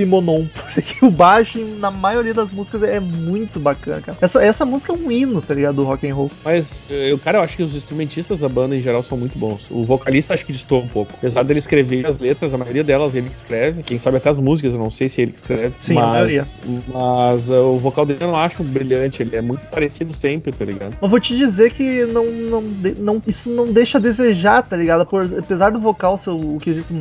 [0.00, 0.46] Simonon.
[0.74, 4.18] Porque o baixo, na maioria das músicas, é muito bacana, cara.
[4.20, 5.76] Essa, essa música é um hino, tá ligado?
[5.76, 6.30] Do rock and roll.
[6.44, 9.66] Mas, eu, cara, eu acho que os instrumentistas da banda em geral são muito bons.
[9.70, 11.12] O vocalista acho que distou um pouco.
[11.16, 13.82] Apesar dele escrever as letras, a maioria delas ele que escreve.
[13.82, 15.74] Quem sabe até as músicas, eu não sei se ele que escreve.
[15.78, 19.22] Sim, a mas, mas uh, o vocal dele eu não acho brilhante.
[19.22, 20.94] Ele é muito parecido sempre, tá ligado?
[21.00, 22.62] Mas vou te dizer que não, não,
[22.98, 25.04] não- isso não deixa a desejar, tá ligado?
[25.06, 26.92] Por- apesar do vocal ser o, o quesito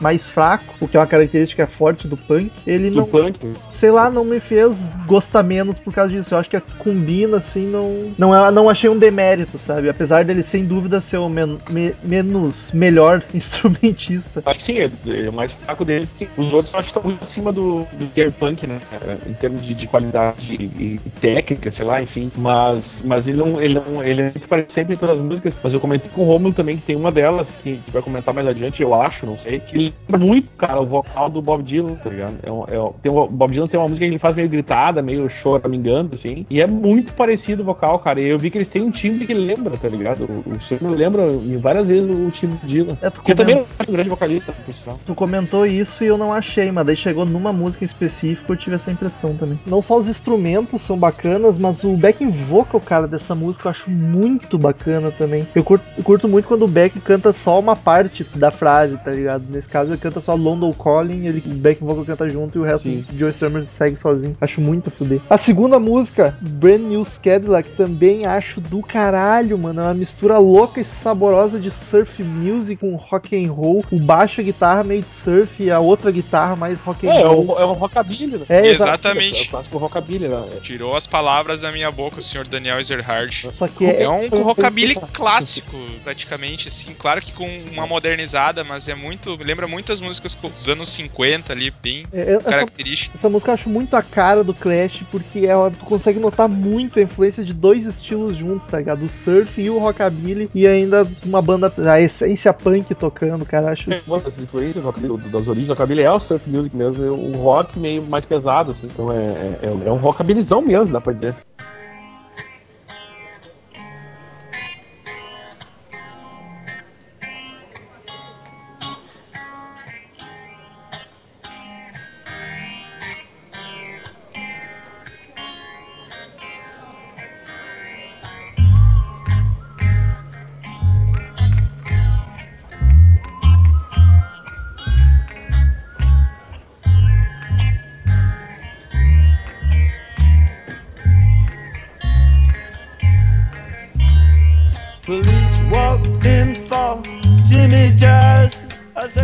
[0.00, 3.52] mais fraco, o que é uma característica forte do punk, ele Do não- punk.
[3.68, 6.34] sei lá, não me fez gostar menos por causa disso.
[6.34, 8.12] Eu acho que a combina, assim, não.
[8.18, 9.88] Não, é- não achei um demérito, sabe?
[9.88, 14.42] Apesar dele, sem dúvida, ser o men- me- menos melhor instrumentista.
[14.46, 14.90] Acho que sim, é,
[15.26, 16.10] é o mais fraco deles.
[16.36, 18.78] Os outros acho que estão muito acima do, do Gear Punk, né?
[18.92, 22.30] É, Em termos de, de qualidade e, e técnica, sei lá, enfim.
[22.36, 23.60] Mas, mas ele não.
[23.60, 24.02] Ele não.
[24.02, 25.54] Ele é muito parecido sempre em todas as músicas.
[25.62, 28.02] Mas eu comentei com o Romulo também que tem uma delas, que a gente vai
[28.02, 31.62] comentar mais adiante, eu acho, não sei, que lembra muito, cara, o vocal do Bob
[31.62, 32.34] Dylan, ligado?
[32.42, 34.36] É um- é um- tem um- o Bob Dylan tem uma música que ele faz
[34.36, 36.46] meio gritada, meio choramingando, assim.
[36.50, 38.20] E é muito parecido o vocal, cara.
[38.20, 40.24] E eu vi que eles têm um timbre que ele lembra, tá ligado?
[40.46, 42.96] O, o senhor lembra em várias vezes o timbre do Dylan.
[43.02, 45.00] É, Que também comentou, é um grande vocalista, por sinal.
[45.06, 48.56] tu comentou isso e eu não achei, mas daí chegou numa música em específico eu
[48.56, 49.58] tive essa impressão também.
[49.66, 53.90] Não só os instrumentos são bacanas, mas o backing vocal, cara, dessa música eu acho
[53.90, 55.46] muito bacana também.
[55.54, 59.10] Eu curto, eu curto muito quando o Beck canta só uma parte da frase, tá
[59.10, 59.44] ligado?
[59.48, 62.64] Nesse caso ele canta só London Calling, ele, o backing vocal canta junto e o
[62.64, 63.04] resto Sim.
[63.12, 64.36] o Joe Strummer segue sozinho.
[64.40, 65.20] Acho muito a fuder.
[65.28, 69.80] A segunda música, Brand New Cadillac, também acho do caralho, mano.
[69.80, 73.84] É uma mistura louca e saborosa de surf music com rock and roll.
[73.90, 77.20] O baixo a guitarra meio de surf e a outra guitarra mais rock and É,
[77.22, 77.54] é roll.
[77.56, 78.46] um, é um rockabilly, né?
[78.48, 79.48] É, exa- É o Exatamente.
[79.50, 80.42] clássico rockabilly, né?
[80.62, 83.48] Tirou as palavras da minha boca o senhor Daniel Ezerhard.
[83.52, 86.94] Só que é, É um rockabilly clássico, praticamente, assim.
[86.98, 89.38] Claro que com uma modernizada, mas é muito.
[89.42, 93.16] Lembra muitas músicas dos anos 50 ali, bem é- essa, característico.
[93.16, 96.98] essa música eu acho muito a cara do Clash, porque ela tu consegue notar muito
[96.98, 99.04] a influência de dois estilos juntos, tá ligado?
[99.04, 103.70] O surf e o rockabilly, e ainda uma banda, a essência punk tocando, cara.
[103.72, 106.48] Acho isso Uma das influências do rockabilly, do- das origens do rockabilly é o surf
[106.48, 108.86] music mesmo, é o rock meio mais pesado, assim.
[108.86, 109.16] Então é,
[109.62, 111.34] é, é um rockabilizão mesmo, dá pra dizer.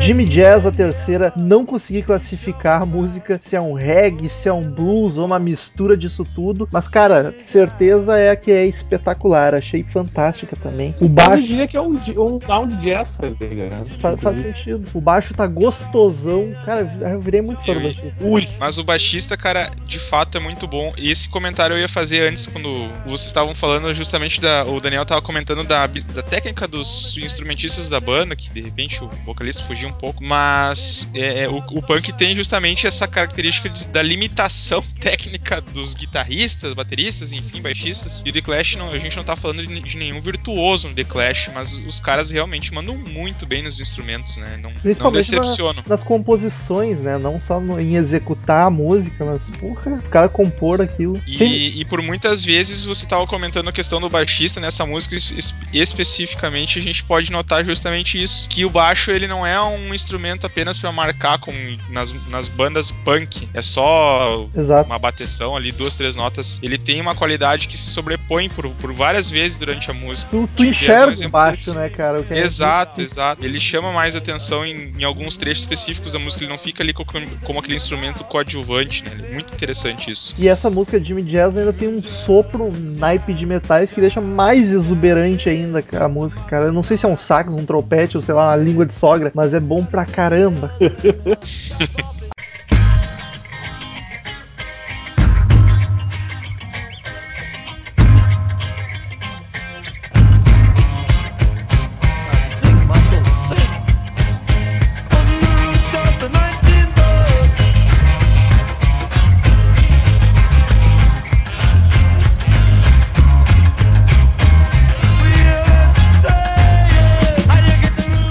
[0.09, 4.53] Jimmy Jazz, a terceira, não consegui classificar a música se é um reggae, se é
[4.55, 6.66] um blues ou uma mistura disso tudo.
[6.73, 9.55] Mas, cara, certeza é que é espetacular.
[9.55, 10.94] Achei fantástica também.
[10.99, 11.47] O Eu baixo.
[11.47, 13.85] diria que é um, um sound jazz, tá ligado?
[14.18, 14.88] Faz sentido.
[14.94, 16.55] O baixo tá gostosão.
[16.64, 18.25] Cara, eu virei muito fã do Eu- baixista.
[18.25, 20.90] Ui, mas o baixista, cara, de fato é muito bom.
[20.97, 24.64] E esse comentário eu ia fazer antes, quando vocês estavam falando justamente da.
[24.64, 29.09] O Daniel tava comentando da, da técnica dos instrumentistas da banda, que de repente o
[29.27, 30.22] vocalista fugia um pouco.
[30.22, 35.94] Mas é, é, o, o punk tem justamente essa característica de- da limitação técnica dos
[35.94, 38.22] guitarristas, bateristas, enfim, baixistas.
[38.24, 40.94] E o The Clash, não, a gente não tá falando de, de nenhum virtuoso no
[40.94, 44.58] The Clash, mas os caras realmente mandam muito bem nos instrumentos, né?
[44.62, 45.82] Não, não Principalmente na- decepcionam.
[45.87, 47.18] nas composições, né?
[47.18, 51.20] Não só no- em executar a música, mas, porra, o cara compor aquilo.
[51.26, 55.16] E, Sim, e por muitas vezes você estava comentando a questão do baixista nessa música
[55.16, 59.88] es- especificamente a gente pode notar justamente isso que o baixo ele não é um
[59.94, 61.57] instrumento apenas para marcar como
[61.88, 64.87] nas, nas bandas punk é só exato.
[64.88, 68.92] uma bateção ali duas três notas ele tem uma qualidade que se sobrepõe por, por
[68.92, 72.20] várias vezes durante a música Tu, tu é um enxerga o exemplo baixo, né, cara?
[72.20, 73.44] O que é Exato, exato.
[73.44, 76.44] Ele chama mais atenção em, em alguns trechos específicos da música.
[76.44, 77.05] Ele não fica ali co-
[77.44, 79.27] como, aquele instrumento coadjuvante, né?
[79.29, 80.35] É muito interessante isso.
[80.38, 84.20] E essa música Jimmy Jazz ainda tem um sopro, um naipe de metais que deixa
[84.20, 86.66] mais exuberante ainda a música, cara.
[86.66, 88.92] Eu não sei se é um sax, um trompete ou sei lá, uma língua de
[88.94, 90.70] sogra, mas é bom pra caramba.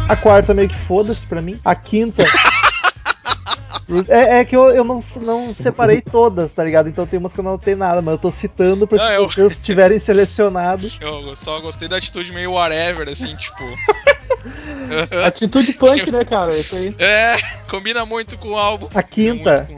[0.09, 1.59] A quarta meio que foda-se pra mim.
[1.63, 2.23] A quinta.
[4.09, 6.89] É, é que eu, eu não, não separei todas, tá ligado?
[6.89, 9.39] Então tem umas que eu não notei nada, mas eu tô citando pra Não, se
[9.39, 10.91] eu- vocês tiverem selecionado.
[10.99, 13.63] Eu só gostei da atitude meio whatever, assim, tipo.
[15.25, 16.55] Atitude punk, né, cara?
[16.55, 16.95] É isso aí.
[16.97, 17.35] É,
[17.69, 18.87] combina muito com o álbum.
[18.93, 19.67] A quinta.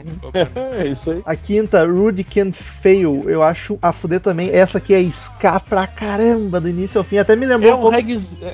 [0.78, 1.22] É isso aí.
[1.26, 4.50] a quinta, Rudy Can Fail, eu acho a fuder também.
[4.50, 7.18] Essa aqui é ska pra caramba, do início ao fim.
[7.18, 7.96] Até me lembrou É um um, pouco.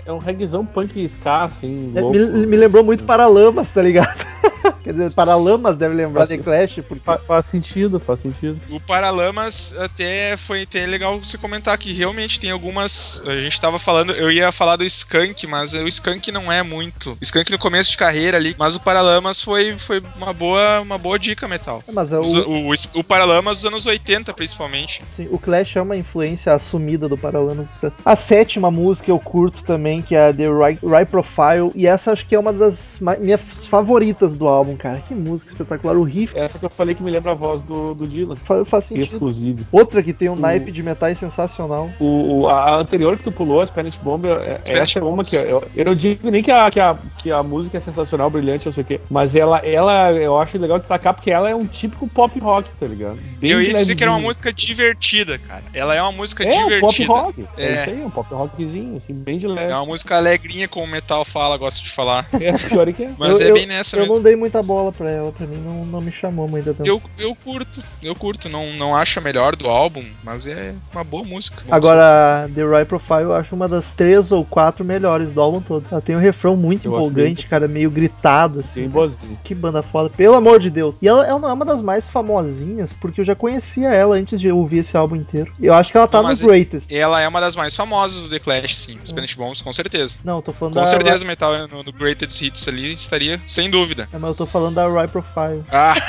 [0.07, 2.17] é um reggaezão punk ska, assim, é, louco.
[2.19, 4.25] me, me lembrou muito Paralamas, tá ligado?
[4.83, 8.59] Quer dizer, Paralamas deve lembrar Faz- de Clash, porque Fa- faz sentido, faz sentido.
[8.71, 13.21] O Paralamas até foi até legal você comentar que realmente tem algumas.
[13.27, 17.17] A gente tava falando, eu ia falar do Skank, mas o Skank não é muito.
[17.21, 21.19] Skank no começo de carreira ali, mas o Paralamas foi, foi uma boa uma boa
[21.19, 21.83] dica, Metal.
[21.93, 25.03] mas é Os- o, O, o, Paralamas dos anos 80, principalmente.
[25.07, 28.03] sim, o Clash é uma influência assumida do Paralamas do sucesso.
[28.05, 32.13] A sétima música eu curto também, que é a The Right, right Profile, e essa
[32.13, 35.03] acho que é uma das minhas favoritas do álbum, cara.
[35.07, 35.97] Que música espetacular.
[35.97, 38.37] O riff Essa que eu falei que me lembra a voz do, do Dylan.
[38.37, 39.05] fa- faz sentido.
[39.05, 39.67] Exclusive.
[39.71, 41.91] Outra que tem um O- naipe de metais sensacional.
[42.01, 45.03] O, o- a a anterior que tu pulou, a Spanish Bomb, é, Spanish essa é
[45.03, 47.81] uma que eu, eu não digo nem que a, que, a, que a música é
[47.81, 51.49] sensacional, brilhante, não sei o quê, mas ela, ela eu acho legal destacar porque ela
[51.51, 53.19] é um típico pop rock, tá ligado?
[53.39, 55.63] Bem eu ia dizer que era uma música divertida, cara.
[55.75, 57.13] Ela é uma música É, um pop divertida.
[57.13, 57.47] rock.
[57.57, 57.67] É.
[57.67, 57.81] É.
[57.81, 59.73] isso aí, um pop rockzinho, assim, bem de É leve.
[59.73, 62.27] uma música alegrinha, como o Metal fala, gosto de falar.
[62.41, 63.11] É, pior é que é.
[63.19, 64.15] Mas Eu- é eu- bem nessa Eu mesmo.
[64.15, 66.87] não dei muita bola pra ela, pra mim não, não me chamou muita atenção.
[66.87, 68.49] Eu, eu curto, eu curto.
[68.49, 71.63] Não, não acho a melhor do álbum, mas é uma boa música.
[71.71, 75.85] Agora, The Right Profile eu acho uma das três ou quatro melhores do álbum todo.
[75.91, 78.89] Ela tem um refrão muito Eu empolgante, cara, meio gritado, assim.
[78.89, 79.39] Boazinho.
[79.45, 80.97] Que banda foda, pelo amor de Deus.
[81.03, 84.41] E ela, ela não é uma das mais famosinhas, porque eu já conhecia ela antes
[84.41, 85.53] de ouvir esse álbum inteiro.
[85.61, 86.91] Eu acho que ela tá Não, no é- Greatest.
[86.93, 88.99] Ela é uma das mais famosas do The Clash, sim.
[89.05, 90.17] Spanish Bombs, com certeza.
[90.25, 90.87] Não, eu tô falando Com da.
[90.87, 94.09] certeza o Metal no, no Greatest Hits ali estaria, sem dúvida.
[94.13, 95.63] É, mas eu tô falando da Right Profile.
[95.71, 95.95] Ah,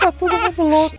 [0.00, 0.96] Tá todo mundo louco.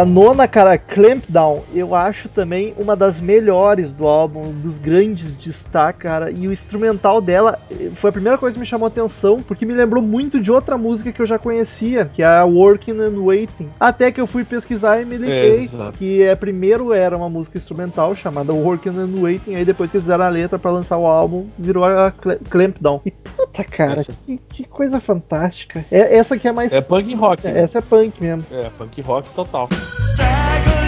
[0.00, 5.36] A nona, cara, Clampdown, eu acho também uma das melhores do álbum, um dos grandes
[5.36, 6.30] destaques, cara.
[6.30, 9.66] E o instrumental dela eh, foi a primeira coisa que me chamou a atenção, porque
[9.66, 13.20] me lembrou muito de outra música que eu já conhecia, que é a Working and
[13.20, 13.68] Waiting.
[13.80, 15.98] Até que eu fui pesquisar e me liguei exato.
[15.98, 20.04] que é, primeiro era uma música instrumental chamada Working and Waiting, aí depois que eles
[20.04, 23.00] fizeram a letra pra lançar o álbum, virou a Cl- Clampdown.
[23.04, 25.84] E puta, cara, que, que coisa fantástica.
[25.90, 26.72] É, essa que é mais.
[26.72, 27.44] É punk rock.
[27.44, 27.60] né?
[27.60, 28.44] Essa é punk mesmo.
[28.52, 29.63] É, punk rock total.
[29.72, 30.83] Straggle.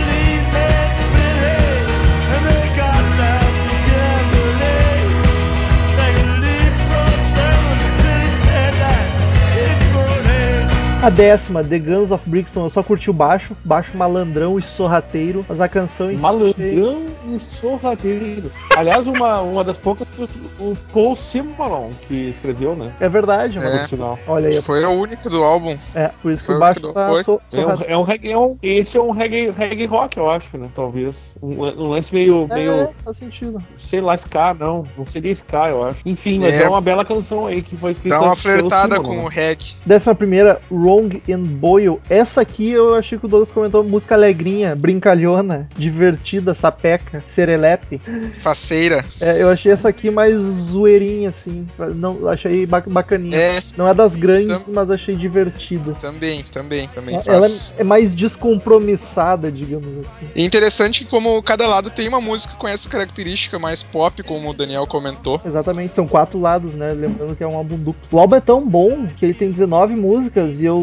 [11.02, 15.44] A décima, The Guns of Brixton, eu só curti o baixo, baixo malandrão e sorrateiro,
[15.48, 18.50] mas a canção em Malandrão e sorrateiro.
[18.76, 20.26] Aliás, uma, uma das poucas que o,
[20.58, 22.92] o Paul Simon que escreveu, né?
[22.98, 23.62] É verdade, É.
[23.62, 23.82] mano.
[23.82, 24.18] No final.
[24.26, 25.78] Olha aí, foi a única do álbum.
[25.94, 27.22] é, por isso que Foi o o baixo que tá foi.
[27.22, 30.28] so, É um, é um reggae, é um- esse é um reggae, reggae rock, eu
[30.28, 30.68] acho, né?
[30.74, 31.36] Talvez.
[31.40, 33.62] Um, um lance meio, É, meio, faz sentido.
[33.78, 34.84] sei lá, ska, não.
[34.98, 36.00] Não seria ska, eu acho.
[36.04, 36.64] Enfim, mas É.
[36.64, 39.22] é, uma bela canção aí que foi escrita Dá uma pelo flertada Simon, com né?
[39.24, 39.74] o reggae.
[39.84, 41.98] Décima primeira, Wrong and Boyle.
[42.08, 48.00] Essa aqui eu achei que o Douglas comentou música alegrinha, brincalhona, divertida, sapeca, serelepe.
[48.42, 49.04] Faceira.
[49.20, 51.66] É, eu achei essa aqui mais zoeirinha, assim.
[51.96, 53.36] Não, achei ba- bacaninha.
[53.36, 55.92] É, Não é das grandes, mas achei divertida.
[56.00, 57.74] também, também, também Ela faz.
[57.78, 60.26] é mais descompromissada, digamos assim.
[60.34, 64.50] E interessante que como cada lado tem uma música com essa característica mais pop, como
[64.50, 65.40] o Daniel comentou.
[65.44, 66.92] Exatamente, são quatro lados, né?
[66.92, 68.02] Lembrando que é um álbum duplo.
[68.10, 70.75] O álbum é tão bom que ele tem 19 músicas e eu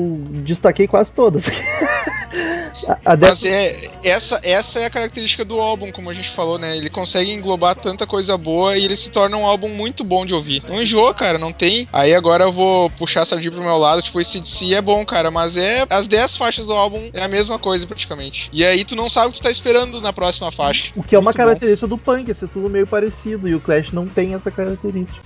[0.43, 1.47] destaquei quase todas.
[2.88, 6.58] a, a Mas é essa, essa é a característica do álbum, como a gente falou,
[6.58, 6.77] né?
[6.77, 10.34] Ele consegue englobar tanta coisa boa e ele se torna um álbum muito bom de
[10.34, 10.63] ouvir.
[10.67, 11.88] Não enjoa, cara, não tem.
[11.91, 15.06] Aí agora eu vou puxar a sardinha pro meu lado, tipo, esse DC é bom,
[15.06, 18.49] cara, mas é as 10 faixas do álbum é a mesma coisa praticamente.
[18.51, 20.91] E aí tu não sabe o que tu tá esperando na próxima faixa.
[20.95, 21.43] O que é uma Muito bom.
[21.43, 25.19] característica do punk, é ser tudo meio parecido, e o Clash não tem essa característica.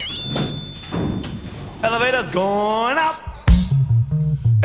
[1.83, 3.36] Elevator going up.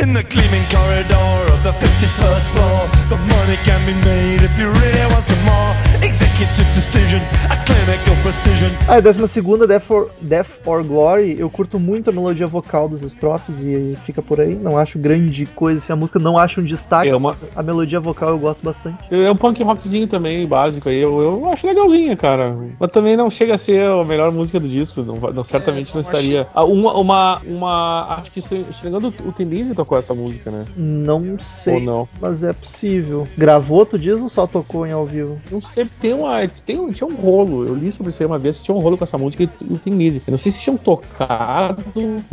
[0.01, 4.71] In the gleaming corridor of the 51st floor, the money can be made if you
[4.73, 5.73] really want some more.
[6.03, 8.71] Executive decision, a clinical precision.
[8.89, 12.89] Ah, a décima segunda, Death or, Death or Glory, eu curto muito a melodia vocal
[12.89, 14.55] dos estrofes e fica por aí.
[14.57, 17.09] Não acho grande coisa, assim, a música não acho um destaque.
[17.09, 18.99] É uma- A melodia vocal eu gosto bastante.
[19.11, 20.99] É um punk rockzinho também, básico aí.
[21.01, 22.57] Eu, eu acho legalzinha, cara.
[22.81, 25.03] Mas também não chega a ser a melhor música do disco.
[25.03, 26.49] Não, não- certamente É, não não estaria.
[26.55, 28.07] Ah, uma, uma, uma.
[28.19, 30.64] Acho que se se engano, o Tenise tocou essa música, né?
[30.77, 32.09] Não sei, Ou não?
[32.21, 33.27] mas é possível.
[33.37, 35.38] Gravou, tu diz ou só tocou em ao vivo?
[35.51, 36.47] Não sei, tem uma.
[36.49, 37.66] Tem, um- tinha um rolo.
[37.66, 39.79] Eu li sobre isso aí uma vez, tinha um rolo com essa música e o
[39.79, 40.23] Tim Lizzy.
[40.27, 41.83] Eu não sei se tinham tocado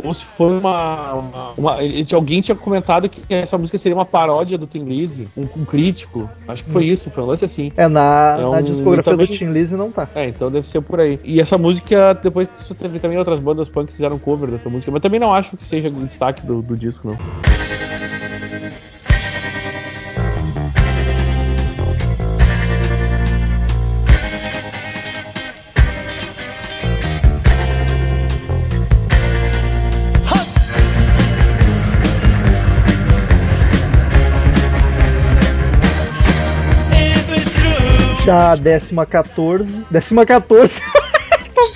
[0.02, 1.12] ou se foi uma.
[1.14, 1.76] uma, uma-
[2.14, 6.28] alguém tinha comentado que essa música seria uma paródia do Tim Lizzy, um, um crítico.
[6.48, 7.72] Acho que foi isso, foi um lance assim.
[7.76, 10.08] É, na, É na um- discografia também- do Tim Lizzy não tá.
[10.14, 11.18] É, então deve ser por aí.
[11.24, 15.00] E essa música, depois teve também outras bandas punk que fizeram cover dessa música, mas
[15.00, 17.39] também não acho que seja o destaque do, do disco, não.
[36.92, 38.24] If it's true.
[38.24, 39.66] Já a décima 14.
[39.90, 40.80] Décima 14.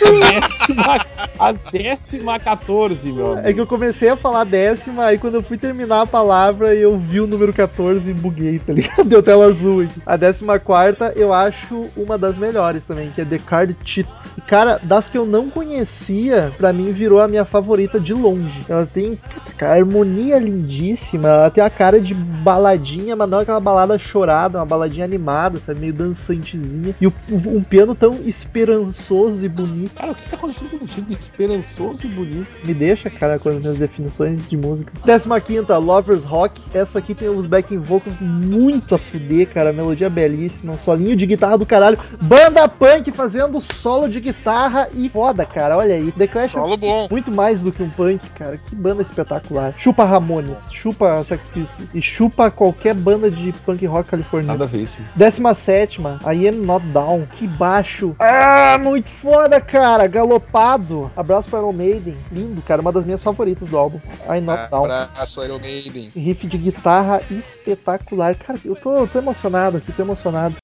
[0.00, 1.06] Décima,
[1.38, 3.48] a décima 14, meu amigo.
[3.48, 6.98] É que eu comecei a falar décima, aí quando eu fui terminar a palavra, eu
[6.98, 9.04] vi o número 14 e buguei, tá ligado?
[9.08, 10.00] Deu tela azul aqui.
[10.06, 14.08] A décima quarta eu acho uma das melhores também, que é The Card Cheat.
[14.36, 18.64] E, cara, das que eu não conhecia, pra mim virou a minha favorita de longe.
[18.68, 19.18] Ela tem
[19.56, 24.66] cara, harmonia lindíssima, ela tem a cara de baladinha, mas não aquela balada chorada, uma
[24.66, 25.80] baladinha animada, sabe?
[25.80, 26.94] Meio dançantezinha.
[27.00, 29.73] E um piano tão esperançoso e bonito.
[29.94, 31.12] Cara, o que tá acontecendo contigo?
[31.12, 32.46] Esperançoso e bonito.
[32.64, 34.92] Me deixa, cara, com as minhas definições de música.
[35.40, 36.60] 15 Lovers Rock.
[36.72, 39.72] Essa aqui tem os backing vocals muito a fuder, cara.
[39.72, 41.98] Melodia belíssima, um solinho de guitarra do caralho.
[42.20, 45.76] Banda punk fazendo solo de guitarra e foda, cara.
[45.76, 46.12] Olha aí.
[46.12, 47.08] The Clash é Solo bom.
[47.10, 48.58] muito mais do que um punk, cara.
[48.58, 49.74] Que banda espetacular.
[49.76, 54.52] Chupa Ramones, chupa Sex Pistols e chupa qualquer banda de punk rock californiano.
[54.58, 54.96] Nada a ver isso.
[55.16, 57.26] 17, I Am Not Down.
[57.32, 58.14] Que baixo.
[58.18, 60.06] Ah, muito foda, cara.
[60.06, 61.10] Galopado.
[61.16, 62.16] Abraço para Iron Maiden.
[62.30, 62.80] Lindo, cara.
[62.80, 64.00] Uma das minhas favoritas do álbum.
[64.28, 64.84] I Not Down.
[64.84, 66.10] Abraço, Iron Maiden.
[66.14, 68.34] Riff de guitarra espetacular.
[68.34, 70.56] Cara, eu tô, eu tô emocionado aqui, tô emocionado.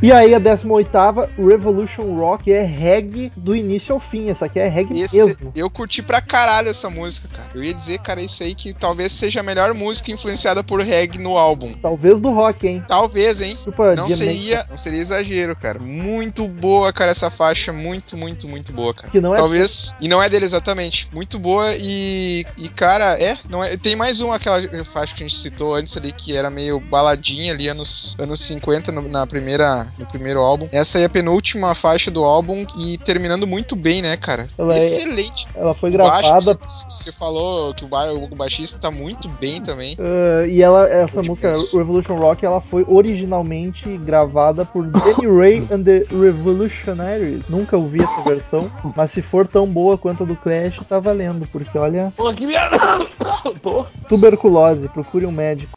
[0.00, 0.88] E aí, a 18
[1.36, 4.30] Revolution Rock, é reggae do início ao fim.
[4.30, 5.52] Essa aqui é reggae Esse, mesmo.
[5.56, 7.48] eu curti pra caralho essa música, cara.
[7.52, 11.18] Eu ia dizer, cara, isso aí que talvez seja a melhor música influenciada por reggae
[11.18, 11.74] no álbum.
[11.82, 12.84] Talvez do rock, hein?
[12.86, 13.58] Talvez, hein?
[13.96, 15.80] Não seria, não seria exagero, cara.
[15.80, 17.72] Muito boa, cara, essa faixa.
[17.72, 19.10] Muito, muito, muito boa, cara.
[19.10, 19.96] Que não é Talvez.
[20.00, 21.08] E não é dele exatamente.
[21.12, 22.46] Muito boa e.
[22.56, 23.36] E, cara, é.
[23.48, 26.50] Não é tem mais uma, aquela faixa que a gente citou antes ali, que era
[26.50, 30.68] meio baladinha ali, anos, anos 50, no, na primeira, no primeiro álbum.
[30.72, 34.46] Essa aí é a penúltima faixa do álbum e terminando muito bem, né, cara?
[34.58, 35.46] Ela é- Excelente.
[35.54, 39.62] Ela foi baixo, gravada você, você falou que o, ba- o baixista tá muito bem
[39.62, 39.94] também.
[39.94, 41.52] Uh, e ela, essa Muito música.
[41.76, 47.48] Revolution Rock, ela foi originalmente gravada por Danny Ray and the Revolutionaries.
[47.48, 51.46] Nunca ouvi essa versão, mas se for tão boa quanto a do Clash, tá valendo,
[51.50, 52.76] porque olha, Pô, que merda!
[54.08, 55.72] Tuberculose, procure um médico.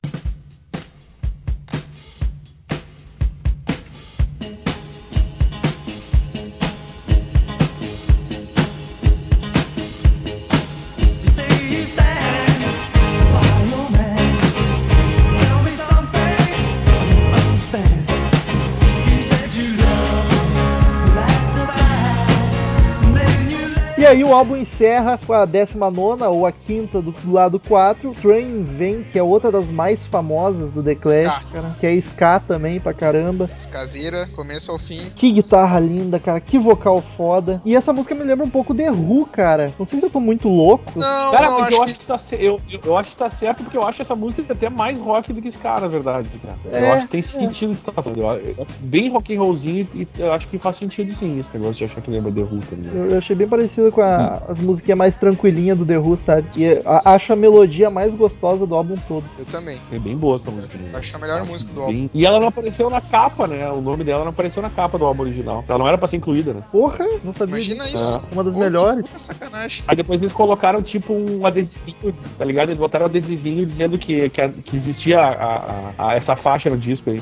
[24.32, 29.04] O álbum encerra com a 19 ou a quinta do, do lado 4, Train Vem,
[29.04, 31.52] que é outra das mais famosas do The Clash, Ska.
[31.52, 33.50] cara, que é ska também pra caramba.
[33.70, 35.02] Caseira, começo ao fim.
[35.16, 37.62] Que guitarra linda, cara, que vocal foda.
[37.66, 39.74] E essa música me lembra um pouco The Who, cara.
[39.78, 40.92] Não sei se eu tô muito louco.
[40.96, 43.18] Não, Cara, não, mas acho eu que acho que tá eu, eu, eu acho que
[43.18, 46.28] tá certo porque eu acho essa música até mais rock do que cara, na verdade,
[46.42, 46.58] cara.
[46.72, 48.18] É, eu acho que tem sentido o que tá falando.
[48.20, 51.54] Eu, eu acho bem rock and rollzinho e eu acho que faz sentido sim esse
[51.54, 52.92] negócio de achar que lembra The Who também.
[52.94, 56.48] Eu, eu achei bem parecido com a- as musiquinhas mais tranquilinhas do The Who, sabe?
[56.56, 59.24] E a- acho a melodia mais gostosa do álbum todo.
[59.38, 59.80] eu também.
[59.92, 60.78] É bem boa essa música.
[60.78, 60.90] né?
[60.94, 61.94] Acho a melhor música do álbum.
[61.94, 63.70] Bem- E ela não apareceu na capa, né?
[63.72, 65.64] O nome dela não apareceu na capa do álbum original.
[65.68, 66.62] Ela não era pra ser incluída, né?
[66.72, 67.56] Porra, não sabia.
[67.56, 67.96] Imagina disso.
[67.96, 68.14] isso.
[68.14, 68.22] Ah.
[68.32, 69.02] Uma das Pô, melhores.
[69.04, 69.84] que puta sacanagem.
[69.88, 72.70] Aí depois eles colocaram tipo um adesivinho, tá ligado?
[72.70, 76.78] Eles botaram um adesivinho dizendo que, que, que existia a- a- a- essa faixa no
[76.78, 77.22] disco aí.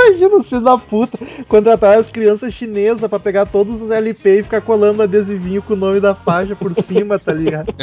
[0.00, 4.42] Imagina os filhos da puta contratar as crianças chinesas pra pegar todos os LP e
[4.42, 7.74] ficar colando adesivinho com o nome da faixa por cima, tá ligado?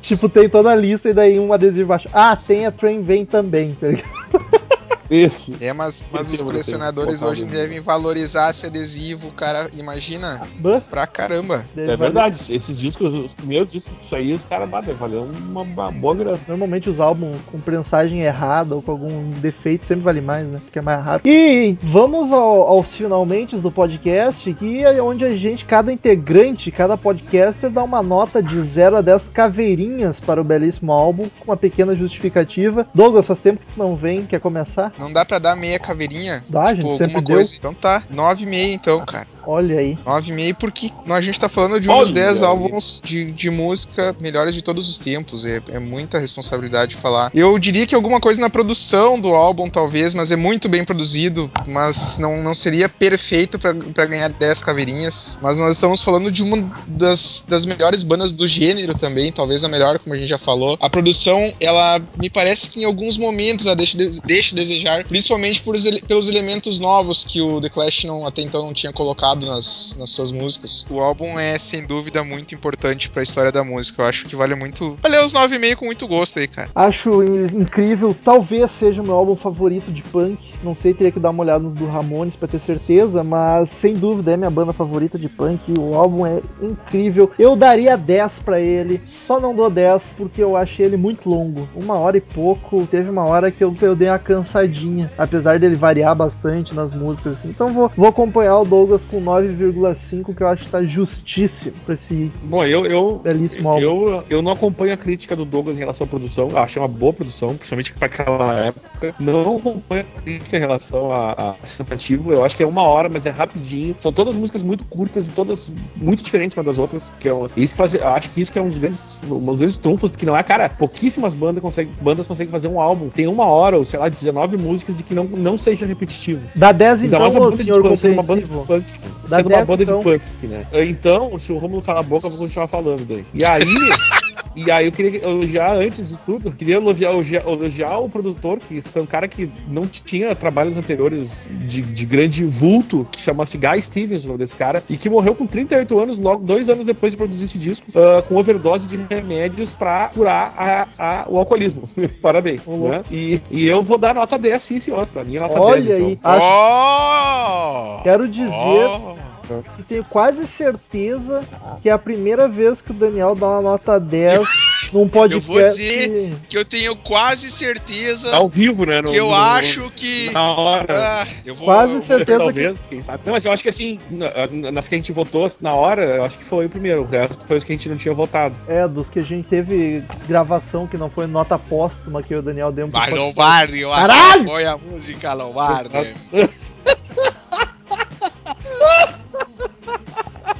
[0.00, 2.08] tipo, tem toda a lista e daí um adesivo embaixo.
[2.12, 4.10] Ah, tem a Train Vem também, tá ligado?
[5.10, 5.52] Isso.
[5.60, 9.68] É, mas, mas os sim, colecionadores hoje devem valorizar esse adesivo, cara.
[9.74, 11.64] Imagina, Bah, pra caramba.
[11.74, 12.54] deve É valer- verdade.
[12.54, 16.38] Esses discos, os primeiros discos disso aí, os caras batem, valeu uma, uma boa grana.
[16.46, 20.60] Normalmente os álbuns com prensagem errada ou com algum defeito sempre vale mais, né?
[20.62, 21.26] Porque é mais rápido.
[21.32, 26.96] E vamos ao- aos finalmente do podcast, que é onde a gente, cada integrante, cada
[26.96, 31.56] podcaster dá uma nota de 0 a 10 caveirinhas para o belíssimo álbum, com uma
[31.56, 32.86] pequena justificativa.
[32.94, 34.92] Douglas, faz tempo que tu não vem, quer começar?
[35.00, 36.44] Não dá pra dar meia caveirinha?
[36.48, 37.36] Dá, a gente Tipo, sempre alguma deu.
[37.36, 37.54] coisa.
[37.56, 39.26] Então tá, 9,5 então, cara.
[39.46, 39.96] Olha aí.
[40.04, 42.48] 9,5 porque a gente tá falando de um dos Olha 10 aí.
[42.48, 45.44] álbuns de, de música melhores de todos os tempos.
[45.44, 47.30] É, é muita responsabilidade falar.
[47.34, 51.50] Eu diria que alguma coisa na produção do álbum, talvez, mas é muito bem produzido.
[51.66, 55.38] Mas não, não seria perfeito pra pra ganhar 10 caveirinhas.
[55.40, 59.68] Mas nós estamos falando de uma das, das melhores bandas do gênero também, talvez a
[59.68, 60.76] melhor, como a gente já falou.
[60.80, 65.60] A produção, ela me parece que em alguns momentos ela deixa, de- deixa desejar, principalmente
[65.62, 65.76] por,
[66.06, 70.10] pelos elementos novos que o The Clash não, até então não tinha colocado nas, nas
[70.10, 70.86] suas músicas.
[70.90, 74.02] O álbum é, sem dúvida, muito importante pra história da música.
[74.02, 74.96] Eu acho que vale muito.
[75.02, 76.68] Valeu os 9,5 com muito gosto aí, cara.
[76.74, 80.38] Acho in- incrível, talvez seja o meu álbum favorito de punk.
[80.62, 83.94] Não sei, teria que dar uma olhada nos do Ramones pra ter certeza, mas sem
[83.94, 85.72] dúvida é minha banda favorita de punk.
[85.78, 87.30] O álbum é incrível.
[87.38, 91.68] Eu daria 10 pra ele, só não dou 10 porque eu achei ele muito longo.
[91.74, 92.86] Uma hora e pouco.
[92.86, 97.38] Teve uma hora que eu, eu dei uma cansadinha, apesar dele variar bastante nas músicas.
[97.38, 97.48] assim.
[97.48, 101.94] Então vou, vou acompanhar o Douglas com 9,5, que eu acho que tá justíssimo pra
[101.94, 103.80] esse Bom, eu, eu, belíssimo álbum.
[103.82, 106.48] eu, eu não acompanho a crítica do Douglas em relação à produção.
[106.50, 109.14] Eu achei uma boa produção, principalmente pra aquela época.
[109.18, 112.32] Não acompanho a crítica em relação a, a sensativo.
[112.32, 113.94] Eu acho que é uma hora, mas é rapidinho.
[113.98, 117.12] São todas músicas muito curtas e todas muito diferentes umas das outras.
[117.20, 119.44] Que é um- isso faz, eu acho que isso que é um dos grandes, um
[119.44, 123.08] dos grandes trunfos, porque não é, cara, pouquíssimas bandas conseguem, bandas conseguem fazer um álbum.
[123.08, 126.42] Tem uma hora, ou sei lá, 19 músicas e que não, não seja repetitivo.
[126.54, 128.84] Dá 10 Ainda então, uma banda de senhor sendo uma banda de punk.
[129.26, 129.98] Sendo uma 10 banda então.
[129.98, 130.66] de punk, né?
[130.72, 133.24] Então, se o Romulo calar a boca, eu vou continuar falando daí.
[133.34, 133.64] E aí.
[134.56, 138.76] E aí eu queria elogiar, antes de tudo, queria elogiar, elogiar, elogiar o produtor, que
[138.76, 143.56] esse foi um cara que não tinha trabalhos anteriores de, de grande vulto, que chama-se
[143.56, 146.84] Guy Stevens, o nome desse cara, e que morreu com 38 anos, logo dois anos
[146.84, 151.38] depois de produzir esse disco, ah, com overdose de remédios pra curar a- a- o
[151.38, 151.82] alcoolismo.
[152.20, 152.66] Parabéns.
[152.66, 153.04] né?
[153.10, 155.06] E, e eu vou dar nota 10, sim, senhor.
[155.06, 155.62] Pra mim é nota 10.
[155.62, 158.02] Olha aí, acho, Oh!
[158.02, 159.29] quero dizer Oh!
[159.76, 161.42] Que tenho quase certeza
[161.82, 164.40] que é a primeira vez que o Daniel dá uma nota 10
[164.92, 165.46] num podcast.
[165.48, 169.00] vou dizer Que eu tenho quase certeza Ao vivo, né?
[169.00, 170.30] no- que eu no- acho que.
[170.30, 170.86] Na hora.
[171.22, 171.64] Ah, eu vou.
[171.66, 173.22] Quase eu- certeza Talvez, quem sabe.
[173.24, 176.24] Não, mas eu acho que assim, na- nas que a gente votou na hora, eu
[176.24, 177.02] acho que foi o primeiro.
[177.02, 178.54] O resto foi os que a gente não tinha votado.
[178.68, 182.72] É, dos que a gente teve gravação que não foi nota póstuma que o Daniel
[182.72, 183.10] deu um Vai.
[183.10, 184.44] Lombardi, eu Caralho!
[184.44, 186.14] que Foi a música Lombardi.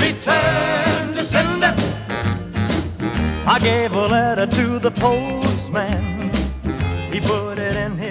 [0.00, 1.74] Return to sender.
[3.46, 6.32] I gave a letter to the postman.
[7.12, 7.45] He put.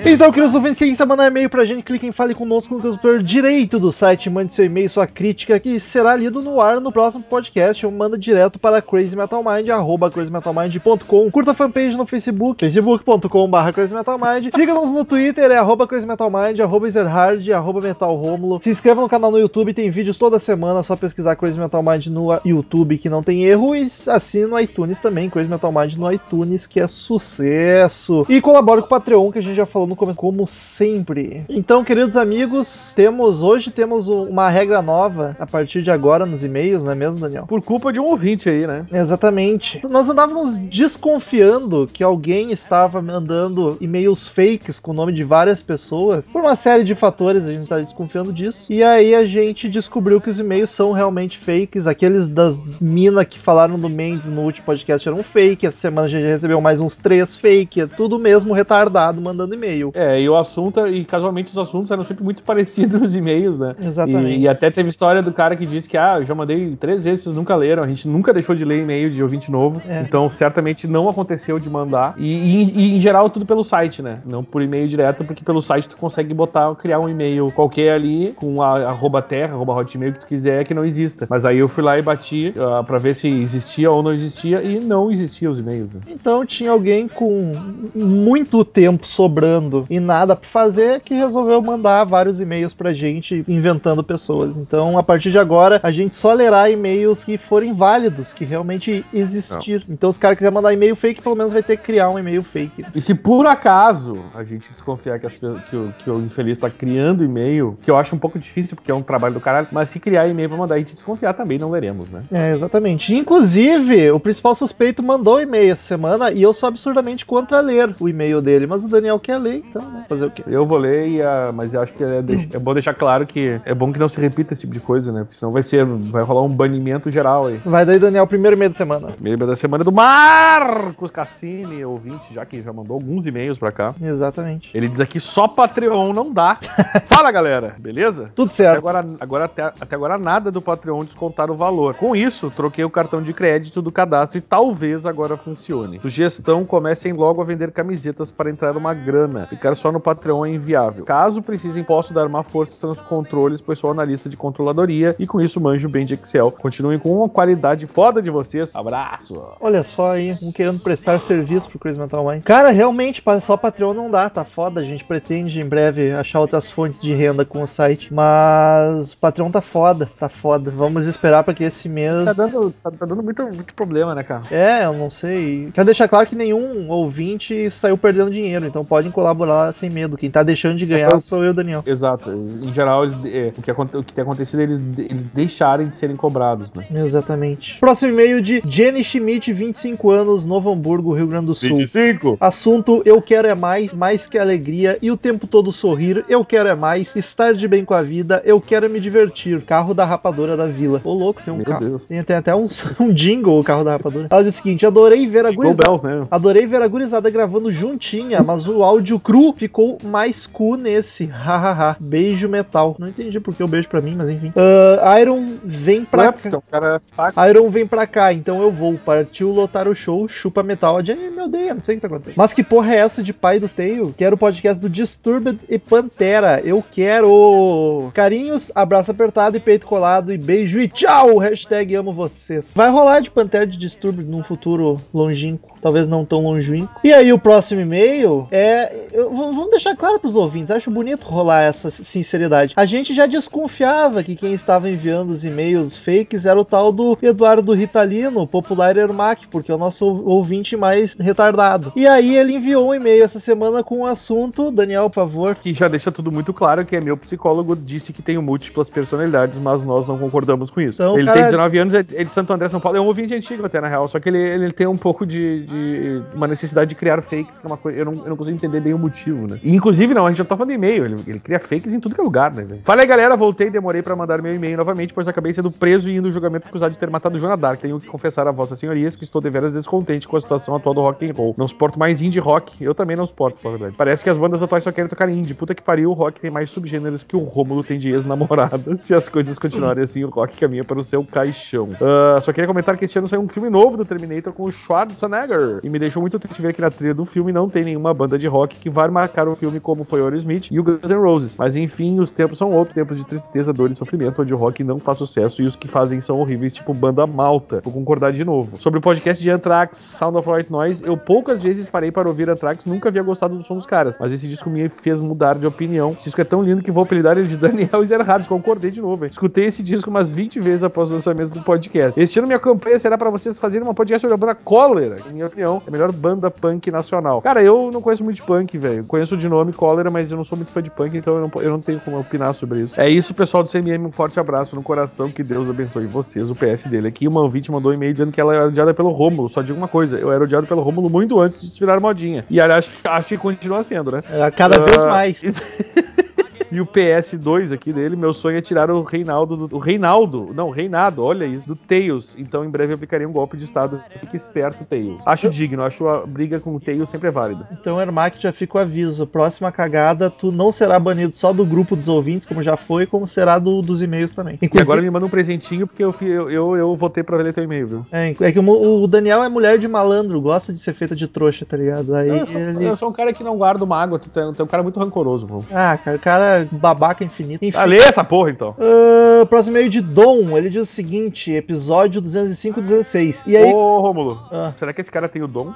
[0.08, 3.24] Então, queridos ouvintes, quem quiser mandar e-mail pra gente, clique em Fale Conosco no canto
[3.24, 7.24] direito do site, mande seu e-mail, sua crítica, que será lido no ar no próximo
[7.24, 11.32] podcast, ou manda direto para crazymetalmind, arroba crazymetalmind.com.
[11.32, 14.52] Curta a fanpage no Facebook, facebook.com barra crazymetalmind.
[14.54, 18.62] Siga-nos no Twitter, é arroba crazymetalmind, arroba ezerhard, arroba metalromulo.
[18.62, 21.82] Se inscreva no canal no YouTube, tem vídeos toda semana, é só pesquisar Crazy Metal
[21.82, 25.96] Mind no YouTube, que não tem erro, e assine no iTunes também, Crazy Metal Mind
[25.96, 28.24] no iTunes, que é sucesso.
[28.30, 31.44] E colabore com o Patreon, que a gente já falou no começo, como sempre.
[31.50, 36.44] Então, queridos amigos, temos hoje temos um- uma regra nova a partir de agora nos
[36.44, 37.46] e-mails, não é mesmo, Daniel?
[37.48, 38.86] Por culpa de um ouvinte aí, né?
[38.92, 39.82] Exatamente.
[39.90, 46.32] Nós andávamos desconfiando que alguém estava mandando e-mails fakes com o nome de várias pessoas.
[46.32, 48.66] Por uma série de fatores, a gente está desconfiando disso.
[48.72, 51.88] E aí a gente descobriu que os e-mails são realmente fakes.
[51.88, 55.66] Aqueles das minas que falaram do Mendes no último podcast eram fake.
[55.66, 57.82] Essa semana a gente recebeu mais uns três fake.
[57.82, 59.85] É tudo mesmo retardado mandando e-mail.
[59.94, 63.76] É, e o assunto, e casualmente os assuntos eram sempre muito parecidos nos e-mails, né?
[63.82, 64.38] Exatamente.
[64.40, 67.04] E, e até teve história do cara que disse que, ah, eu já mandei três
[67.04, 67.84] vezes, vocês nunca leram.
[67.84, 69.82] A gente nunca deixou de ler e-mail de ouvinte novo.
[69.88, 70.02] É.
[70.02, 72.16] Então, certamente não aconteceu de mandar.
[72.18, 74.20] E, e- e, em geral, tudo pelo site, né?
[74.26, 78.34] Não por e-mail direto, porque pelo site tu consegue botar, criar um e-mail qualquer ali,
[78.36, 81.26] com a, arroba terra, arroba hotmail que tu quiser, que não exista.
[81.30, 84.62] Mas aí eu fui lá e bati ah, pra ver se existia ou não existia,
[84.62, 85.90] e não existia os e-mails.
[85.94, 86.02] né?
[86.08, 87.54] Então tinha alguém com
[87.94, 94.04] muito tempo sobrando e nada pra fazer que resolveu mandar vários e-mails pra gente inventando
[94.04, 94.58] pessoas.
[94.58, 99.06] Então a partir de agora a gente só lerá e-mails que forem válidos, que realmente
[99.14, 99.84] existir.
[99.90, 102.20] Então os caras que quiserem mandar e-mail fake, pelo menos vai ter que criar um
[102.20, 102.86] e-mail fake.
[102.94, 105.46] E se por acaso a gente desconfiar que, as que
[105.76, 108.96] o, que o infeliz tá criando e-mail, que eu acho um pouco difícil porque é
[108.96, 111.70] um trabalho do caralho, mas se criar e-mail pra mandar a gente desconfiar também, não
[111.70, 112.24] leremos, né?
[112.32, 113.14] É, exatamente.
[113.16, 118.08] Inclusive, o principal suspeito mandou e-mail essa semana e eu sou absurdamente contra ler o
[118.08, 120.06] e-mail dele, mas o Daniel quer ler, então, né?
[120.08, 120.44] Fazer o quê?
[120.48, 123.60] Eu vou ler, e, ah, mas eu acho que é, é bom deixar claro que
[123.66, 125.22] é bom que não se repita esse tipo de coisa, né?
[125.22, 127.60] Porque senão vai ser, vai rolar um banimento geral aí.
[127.66, 129.12] Vai daí, Daniel, primeiro e-mail da semana.
[129.12, 133.96] Primeiro da semana do Marcos Cassini, ouvinte, já que já mandou alguns e-mails pra cá.
[134.02, 134.70] Exatamente.
[134.74, 136.58] Ele diz aqui, só Patreon não dá.
[137.08, 138.32] Fala, galera, beleza?
[138.36, 138.78] Tudo Até certo.
[138.78, 141.96] agora, agora, até, até agora nada do Patreon descontar o valor.
[141.96, 146.00] Com isso, troquei o cartão de crédito do cadastro e talvez agora funcione.
[146.02, 149.45] Sugestão, comecem logo a vender camisetas para entrar uma grana.
[149.46, 151.06] Ficar só no Patreon é inviável.
[151.06, 155.42] Caso precisem, posso dar uma força nos controles, pois sou analista de controladoria e com
[155.42, 156.52] isso manjo bem de Excel.
[156.52, 158.76] Continuem com uma qualidade foda de vocês.
[158.76, 159.42] Abraço!
[159.60, 162.44] Olha só aí, um querendo prestar serviço pro Crazy Metal Mind.
[162.44, 164.80] Cara, realmente, só Patreon não dá, tá foda.
[164.80, 168.14] A gente pretende em breve achar outras fontes de renda com o site.
[168.14, 170.72] Mas o Patreon tá foda, tá foda.
[170.72, 172.26] Vamos esperar pra que esse mês.
[172.26, 174.44] Tá dando, tá, tá dando muito, muito problema, né, cara?
[174.52, 175.70] É, eu não sei.
[175.74, 180.18] Quero deixar claro que nenhum ouvinte saiu perdendo dinheiro, então podem colaborar sem medo.
[180.18, 181.84] Quem tá deixando de ganhar sou eu, Daniel.
[181.86, 182.32] Exato.
[182.32, 185.94] Em geral, eles- é, o, que, o que tem acontecido é eles, eles deixarem de
[185.94, 186.86] serem cobrados, né?
[187.04, 187.78] Exatamente.
[187.80, 191.70] Próximo e-mail de Jenny Schmidt, 25 anos, Novo Hamburgo, Rio Grande do Sul.
[191.70, 192.38] 25?
[192.40, 196.70] Assunto eu quero é mais, mais que alegria e o tempo todo sorrir, eu quero
[196.70, 199.62] é mais, estar de bem com a vida, eu quero me divertir.
[199.62, 201.02] Carro da rapadora da vila.
[201.04, 201.80] Ô louco, tem um Meu carro.
[201.86, 202.08] Deus.
[202.08, 202.68] Tem, tem até um,
[203.00, 204.28] um jingle o carro da rapadora.
[204.30, 205.84] Ela diz o seguinte: adorei ver a gurizada.
[205.84, 206.28] Bells, né?
[206.30, 211.26] Adorei ver a gurizada gravando juntinha, mas o áudio cru ficou mais cu nesse.
[211.34, 211.98] Hahaha.
[212.00, 212.96] Beijo metal.
[213.00, 214.54] Não entendi porque o beijo pra mim, mas enfim.
[214.56, 216.62] Ah, Iron vem pra cá.
[216.70, 217.50] Cara saca.
[217.50, 218.96] Iron vem pra cá, então eu vou.
[218.98, 220.98] Partiu lotar o show, chupa metal.
[220.98, 222.38] A Jenny me odeia, não sei o que tá acontecendo.
[222.38, 224.14] Mas que porra é essa de pai do Tail?
[224.16, 226.62] Quero o podcast do Disturbed e Pantera.
[226.64, 228.12] Eu quero.
[228.14, 231.38] Carinhos, abraço apertado e peito colado e beijo e tchau!
[231.38, 232.72] Hashtag amo vocês.
[232.76, 235.76] Vai rolar de Pantera de Disturbed num futuro longínquo.
[235.82, 237.00] Talvez não tão longínquo.
[237.04, 239.08] E aí, o próximo e-mail é.
[239.16, 240.72] Eu- vamos deixar claro pros ouvintes.
[240.72, 242.74] Acho bonito rolar essa sinceridade.
[242.76, 247.18] A gente já desconfiava que quem estava enviando os e-mails fakes era o tal do
[247.22, 251.92] Eduardo Ritalino, popular Ermac, porque é o nosso ouvinte mais retardado.
[251.96, 255.56] E aí ele enviou um e-mail essa semana com o assunto, Daniel, por favor.
[255.56, 259.58] Que já deixa tudo muito claro que é meu psicólogo disse que tenho múltiplas personalidades,
[259.58, 261.02] mas nós não concordamos com isso.
[261.02, 262.98] Então, ele cara- tem 19 anos, de é de Santo André, São Paulo.
[262.98, 264.08] É um ouvinte antigo até, na real.
[264.08, 267.66] Só que ele, ele tem um pouco de, de- uma necessidade de criar fakes, que
[267.66, 267.98] é uma coisa.
[268.00, 269.60] Eu não, eu não consigo entender bem o motivo, né?
[269.64, 271.06] E, inclusive, não, a gente já tá falando e-mail.
[271.06, 272.80] Ele, ele cria fakes em tudo que é lugar, né?
[272.84, 273.36] Fala aí, galera.
[273.36, 276.68] Voltei, demorei pra mandar meu e-mail novamente, pois acabei sendo preso e indo ao julgamento
[276.68, 277.80] acusado de ter matado Joana Dark.
[277.80, 281.02] Tenho que confessar a vossas senhorias que estou deveras descontente com a situação atual do
[281.02, 281.56] rock and roll.
[281.58, 282.84] Não suporto mais indie rock.
[282.84, 283.96] Eu também não suporto, na verdade.
[283.98, 285.54] Parece que as bandas atuais só querem tocar indie.
[285.54, 288.96] Puta que pariu, o rock tem mais subgêneros que o Rômulo tem de ex-namorada.
[288.98, 291.90] Se as coisas continuarem assim, o rock caminha para o seu caixão.
[292.02, 294.72] Ah, só queria comentar que este ano saiu um filme novo do Terminator com o
[294.72, 295.80] Schwarzenegger.
[295.84, 298.38] E me deixou muito triste ver que na trilha do filme não tem nenhuma banda
[298.38, 301.58] de rock que vai marcar o filme como foi Aerosmith e o Guns N' Roses.
[301.58, 304.84] Mas enfim, os tempos são outros, tempos de tristeza, dor e sofrimento, onde o rock
[304.84, 307.82] não faz sucesso e os que fazem são horríveis, tipo banda malta.
[307.84, 308.82] Vou concordar de novo.
[308.82, 312.50] Sobre o podcast de Anthrax, Sound of White Noise, eu poucas vezes parei para ouvir
[312.50, 315.68] Anthrax, nunca havia gostado do som dos caras, mas esse disco me fez mudar de
[315.68, 316.12] opinião.
[316.12, 319.26] Esse disco é tão lindo que vou apelidar ele de Daniel Ezerhard, concordei de novo,
[319.26, 319.32] hein?
[319.32, 322.20] Escutei esse disco umas 20 vezes após o lançamento do podcast.
[322.20, 325.34] Este ano minha campanha será para vocês fazerem uma podcast sobre a banda Cólera, que,
[325.34, 327.42] minha opinião, é a melhor banda punk nacional.
[327.42, 328.85] Cara, eu não conheço muito punk, velho.
[329.08, 331.62] Conheço de nome Cólera, mas eu não sou muito fã de punk, então eu não,
[331.62, 333.00] eu não tenho como opinar sobre isso.
[333.00, 336.50] É isso, pessoal do CMM, um forte abraço no coração, que Deus abençoe vocês.
[336.50, 339.10] O PS dele aqui, uma ouvinte mandou um e-mail dizendo que ela era odiada pelo
[339.12, 339.50] Rômulo.
[339.50, 342.46] Só digo uma coisa, eu era odiado pelo Rômulo muito antes de virar modinha.
[342.50, 344.24] E aliás, acho que, acho que continua sendo, né?
[344.30, 345.42] É, Cada vez Ah, mais.
[345.44, 345.62] isso-
[346.72, 349.76] E o PS2 aqui dele, meu sonho é tirar o Reinaldo do.
[349.76, 352.36] O Reinaldo, não, Reinado, olha isso, do Tails.
[352.38, 354.02] Então em breve eu aplicaria um golpe de estado.
[354.18, 355.18] Fique esperto, Tails.
[355.26, 357.68] Acho digno, acho a briga com o Tails sempre é válida.
[357.72, 359.26] Então, Ermac, já fica o aviso.
[359.28, 363.28] Próxima cagada, tu não será banido só do grupo dos ouvintes, como já foi, como
[363.28, 364.58] será do- dos e-mails também.
[364.62, 367.64] E agora me manda um presentinho, porque eu, eu, eu, eu votei pra ler teu
[367.64, 368.06] e-mail, viu?
[368.12, 371.28] É, é que o, o Daniel é mulher de malandro, gosta de ser feita de
[371.28, 372.16] trouxa, tá ligado?
[372.16, 372.86] Aí Eu sou, ele...
[372.86, 374.84] eu sou um cara que não guarda uma água, tu é, tu é um cara
[374.84, 375.64] muito rancoroso, pô.
[375.72, 377.64] Ah, cara, o cara babaca infinito.
[377.66, 377.78] Enfim.
[377.78, 378.76] Ah, lê essa porra então.
[378.80, 383.44] Ah, próximo e-mail de Dom, ele diz o seguinte, episódio 205 16.
[383.46, 383.72] E aí...
[383.74, 384.72] Ô, Rômulo, Ah.
[384.76, 385.74] será que esse cara tem o dom?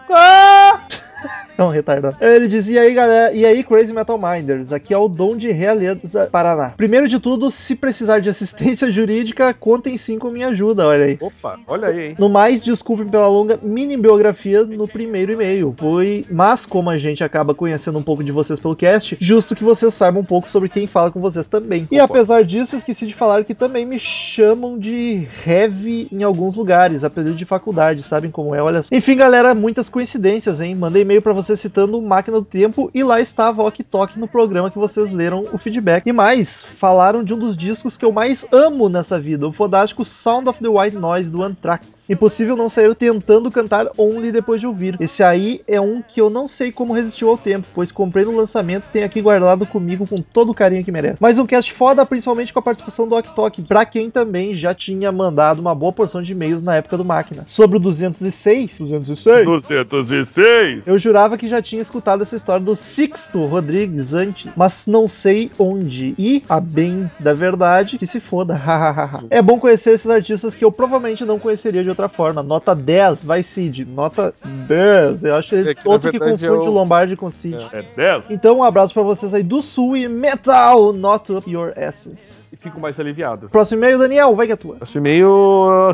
[1.59, 2.15] Não, retardado.
[2.22, 5.51] Ele diz, e aí, galera, e aí, Crazy Metal Minders, aqui é o Dom de
[5.51, 6.70] Realeza, Paraná.
[6.78, 11.17] Primeiro de tudo, se precisar de assistência jurídica, contem sim com minha ajuda, olha aí.
[11.20, 12.15] Opa, olha aí, hein?
[12.17, 15.76] No mais, desculpem pela longa mini biografia no primeiro e-mail.
[15.78, 19.63] Foi, mas como a gente acaba conhecendo um pouco de vocês pelo cast, justo que
[19.63, 21.86] vocês saibam um pouco sobre quem fala com vocês também.
[21.91, 22.05] E Opa.
[22.05, 27.34] apesar disso, esqueci de falar que também me chamam de Heavy em alguns lugares, apesar
[27.34, 28.95] de faculdade, sabem como é, olha só.
[28.95, 30.74] Enfim, galera, muitas coincidências, hein?
[30.74, 34.28] Mandei e-mail pra vocês citando Máquina do Tempo e lá estava o Ok Tok no
[34.28, 36.05] programa que vocês leram o feedback.
[36.05, 40.05] E mais, falaram de um dos discos que eu mais amo nessa vida, o fodástico
[40.05, 42.07] Sound of the White Noise do Anthrax.
[42.07, 44.97] Impossível não sair tentando cantar Only depois de ouvir.
[44.99, 48.36] Esse aí é um que eu não sei como resistiu ao tempo, pois comprei no
[48.36, 51.18] lançamento e tenho aqui guardado comigo com todo o carinho que merece.
[51.20, 54.76] Mas um cast foda, principalmente com a participação do Ok Tok, pra quem também já
[54.76, 57.43] tinha mandado uma boa porção de e-mails na época do Máquina.
[57.47, 60.88] Sobre o 206, 206, 206.
[60.88, 65.52] eu jurava que já tinha escutado essa história do Sixto Rodrigues antes, mas não sei
[65.58, 66.14] onde.
[66.18, 68.54] E, a bem da verdade, que se foda.
[68.60, 69.24] hahaha.
[69.30, 72.43] é bom conhecer esses artistas que eu provavelmente não conheceria de outra forma.
[72.43, 73.86] Nota 10, vai Cid.
[73.86, 74.34] Nota
[74.68, 75.24] 10.
[75.24, 77.58] Eu acho É que, outro que confunde eu- o Lombardi com Cid.
[77.74, 78.30] É 10?
[78.30, 82.50] Então, um abraço pra vocês aí do Sul e Metal, not up your asses.
[82.52, 83.47] E fico mais aliviado.
[83.50, 84.78] Próximo e-mail, Daniel, vai que é tua.
[84.80, 85.93] Nosso e-mail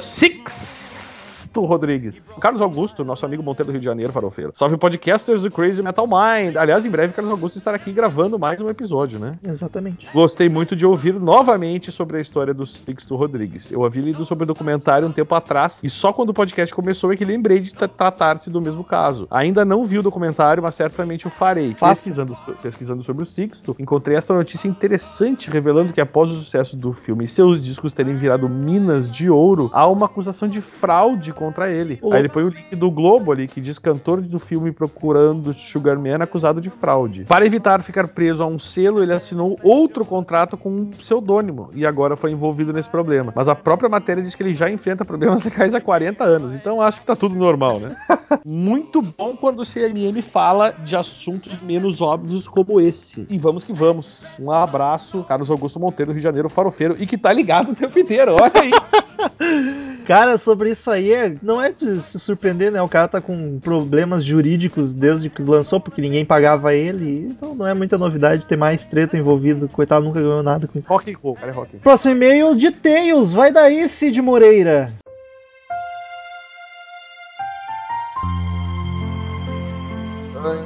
[1.55, 2.35] Sixto Rodrigues.
[2.41, 4.51] Carlos Augusto, nosso amigo Monteiro do Rio de Janeiro, farofeiro.
[4.53, 6.57] Salve podcasters do Crazy Metal Mind.
[6.57, 9.35] Aliás, em breve, Carlos Augusto estará aqui gravando mais um episódio, né?
[9.47, 10.09] Exatamente.
[10.13, 13.71] Gostei muito de ouvir novamente sobre a história do Sixto Rodrigues.
[13.71, 17.13] Eu havia lido sobre o documentário um tempo atrás e só quando o podcast começou
[17.13, 19.25] é que lembrei de tra- tratar-se do mesmo caso.
[19.31, 21.73] Ainda não vi o documentário, mas certamente o farei.
[21.73, 22.01] Faça.
[22.01, 26.91] Pesquisando, pesquisando sobre o Sixto, encontrei esta notícia interessante revelando que após o sucesso do
[26.91, 31.71] filme e seus discos terem virado minas de ouro, há uma acusação de fraude contra
[31.71, 31.99] ele.
[32.11, 35.97] Aí ele põe o link do Globo ali que diz cantor do filme procurando Sugar
[35.99, 37.25] Man acusado de fraude.
[37.25, 41.85] Para evitar ficar preso a um selo, ele assinou outro contrato com um pseudônimo e
[41.85, 43.31] agora foi envolvido nesse problema.
[43.35, 46.81] Mas a própria matéria diz que ele já enfrenta problemas legais há 40 anos, então
[46.81, 47.95] acho que tá tudo normal, né?
[48.43, 53.25] Muito bom quando o CMM fala de assuntos menos óbvios como esse.
[53.29, 54.35] E vamos que vamos.
[54.39, 57.97] Um abraço, Carlos Augusto Monteiro, Rio de Janeiro, farofeiro, e que tá ligado o tempo
[57.99, 58.71] inteiro, olha aí.
[60.05, 62.81] Cara, sobre isso aí, é- não é de se surpreender, né?
[62.81, 67.27] O cara tá com problemas jurídicos desde que lançou, porque ninguém pagava ele.
[67.31, 69.67] Então não é muita novidade ter mais treta envolvido.
[69.67, 70.87] Coitado, nunca ganhou nada com isso.
[70.87, 71.77] rock and roll, cara, é rock.
[71.77, 73.31] Próximo e-mail de Tails.
[73.33, 74.93] Vai daí, Cid Moreira.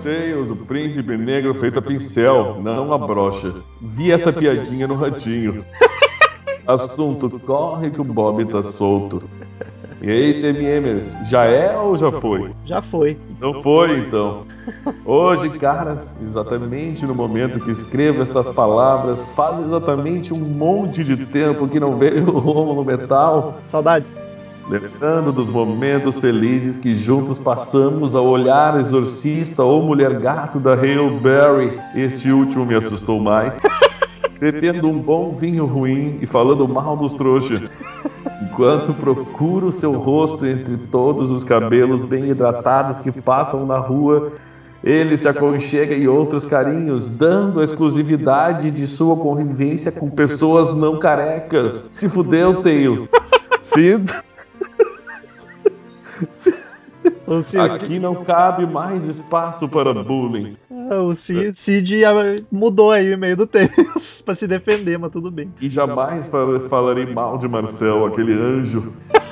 [0.03, 3.53] Tails, o príncipe negro feito a pincel, não a brocha.
[3.81, 5.63] Vi essa piadinha no ratinho.
[6.69, 9.23] Assunto, corre que o Bob tá solto.
[10.01, 12.53] E aí, CMMers, já é ou já foi?
[12.63, 13.17] Já foi.
[13.41, 14.45] Não foi, então.
[15.03, 21.67] Hoje, caras, exatamente no momento que escrevo estas palavras, faz exatamente um monte de tempo
[21.67, 23.59] que não veio o Rômulo Metal.
[23.67, 24.11] Saudades.
[24.69, 31.19] Lembrando dos momentos felizes que juntos passamos ao olhar exorcista ou mulher gato da Hale
[31.19, 31.81] Berry.
[31.95, 33.59] Este último me assustou mais.
[34.39, 37.69] Bebendo um bom vinho ruim e falando mal dos trouxas.
[38.41, 44.31] Enquanto procuro seu rosto entre todos os cabelos bem hidratados que passam na rua,
[44.83, 50.97] ele se aconchega em outros carinhos, dando a exclusividade de sua convivência com pessoas não
[50.99, 51.87] carecas.
[51.91, 53.11] Se fudeu, Tails.
[53.61, 54.13] Sinto.
[57.59, 60.57] Aqui não cabe mais espaço para bullying.
[60.91, 62.01] Ah, o Cid, Cid
[62.51, 65.53] mudou aí o e-mail do Tails pra se defender, mas tudo bem.
[65.61, 68.93] E jamais fal- falarei mal de Marcel, aquele anjo.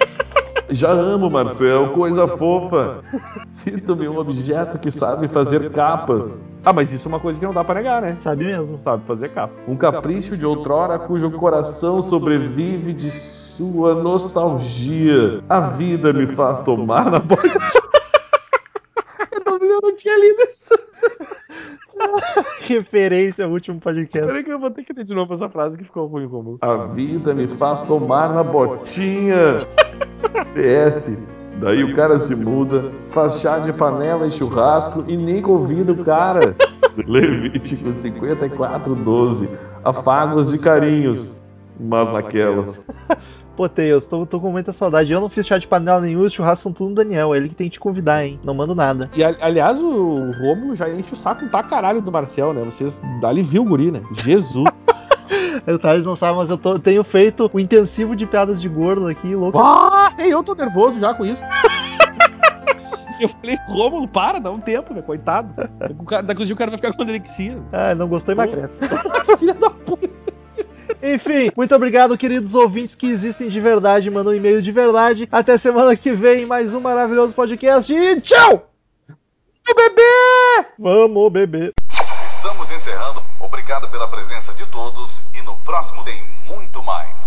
[0.70, 3.00] Já amo Marcel, coisa fofa.
[3.48, 6.46] Sinto-me um objeto que sabe fazer capas.
[6.66, 8.18] Ah, mas isso é uma coisa que não dá pra negar, né?
[8.22, 8.78] Sabe mesmo.
[8.84, 9.54] Sabe fazer capa.
[9.66, 13.10] Um capricho de outrora cujo coração sobrevive de
[13.58, 15.44] sua nostalgia.
[15.50, 17.42] A vida me faz tomar na bote.
[19.46, 20.74] Eu não tinha lido isso.
[22.62, 24.28] referência ao último podcast.
[24.28, 26.58] Peraí que eu vou ter que ter de novo essa frase que ficou ruim como.
[26.62, 29.60] A vida me faz tomar na botinha.
[30.54, 31.30] PS.
[31.60, 36.04] Daí o cara se muda, faz chá de panela e churrasco e nem convida o
[36.04, 36.56] cara.
[37.08, 39.54] Levítico 54, 12.
[39.84, 41.42] Afagos de carinhos.
[41.80, 42.86] Mas naquelas.
[43.58, 45.12] Pô, Tails, tô, tô com muita saudade.
[45.12, 47.34] Eu não fiz chá de panela nenhum, os churrascos são tudo no Daniel.
[47.34, 48.40] É ele que tem que te convidar, hein?
[48.44, 49.10] Não mando nada.
[49.16, 52.64] E ali- aliás, o Romulo já enche o saco pra caralho do Marcel, né?
[52.64, 54.02] Vocês ali viu o guri, né?
[54.12, 54.64] Jesus.
[55.68, 59.08] O Thales não sabe, mas eu tô- tenho feito o intensivo de piadas de gordo
[59.08, 59.60] aqui, louco.
[59.60, 61.44] ah, eu tô nervoso já com isso.
[63.20, 65.02] Eu falei, Romulo, para, dá um tempo, né?
[65.02, 65.52] Coitado.
[66.24, 67.58] Daqui a dia o cara vai ficar com alexia.
[67.74, 68.80] Ah, não gostou, emagrece.
[69.40, 70.08] Filha da puta.
[71.02, 75.28] Enfim, muito obrigado, queridos ouvintes que existem de verdade, mandam um e-mail de verdade.
[75.32, 78.72] Até semana que vem, mais um maravilhoso podcast e tchau!
[79.76, 80.68] Bebê!
[80.80, 81.74] Vamos, bebê!
[82.32, 83.22] Estamos encerrando.
[83.40, 87.27] Obrigado pela presença de todos e no próximo tem muito mais.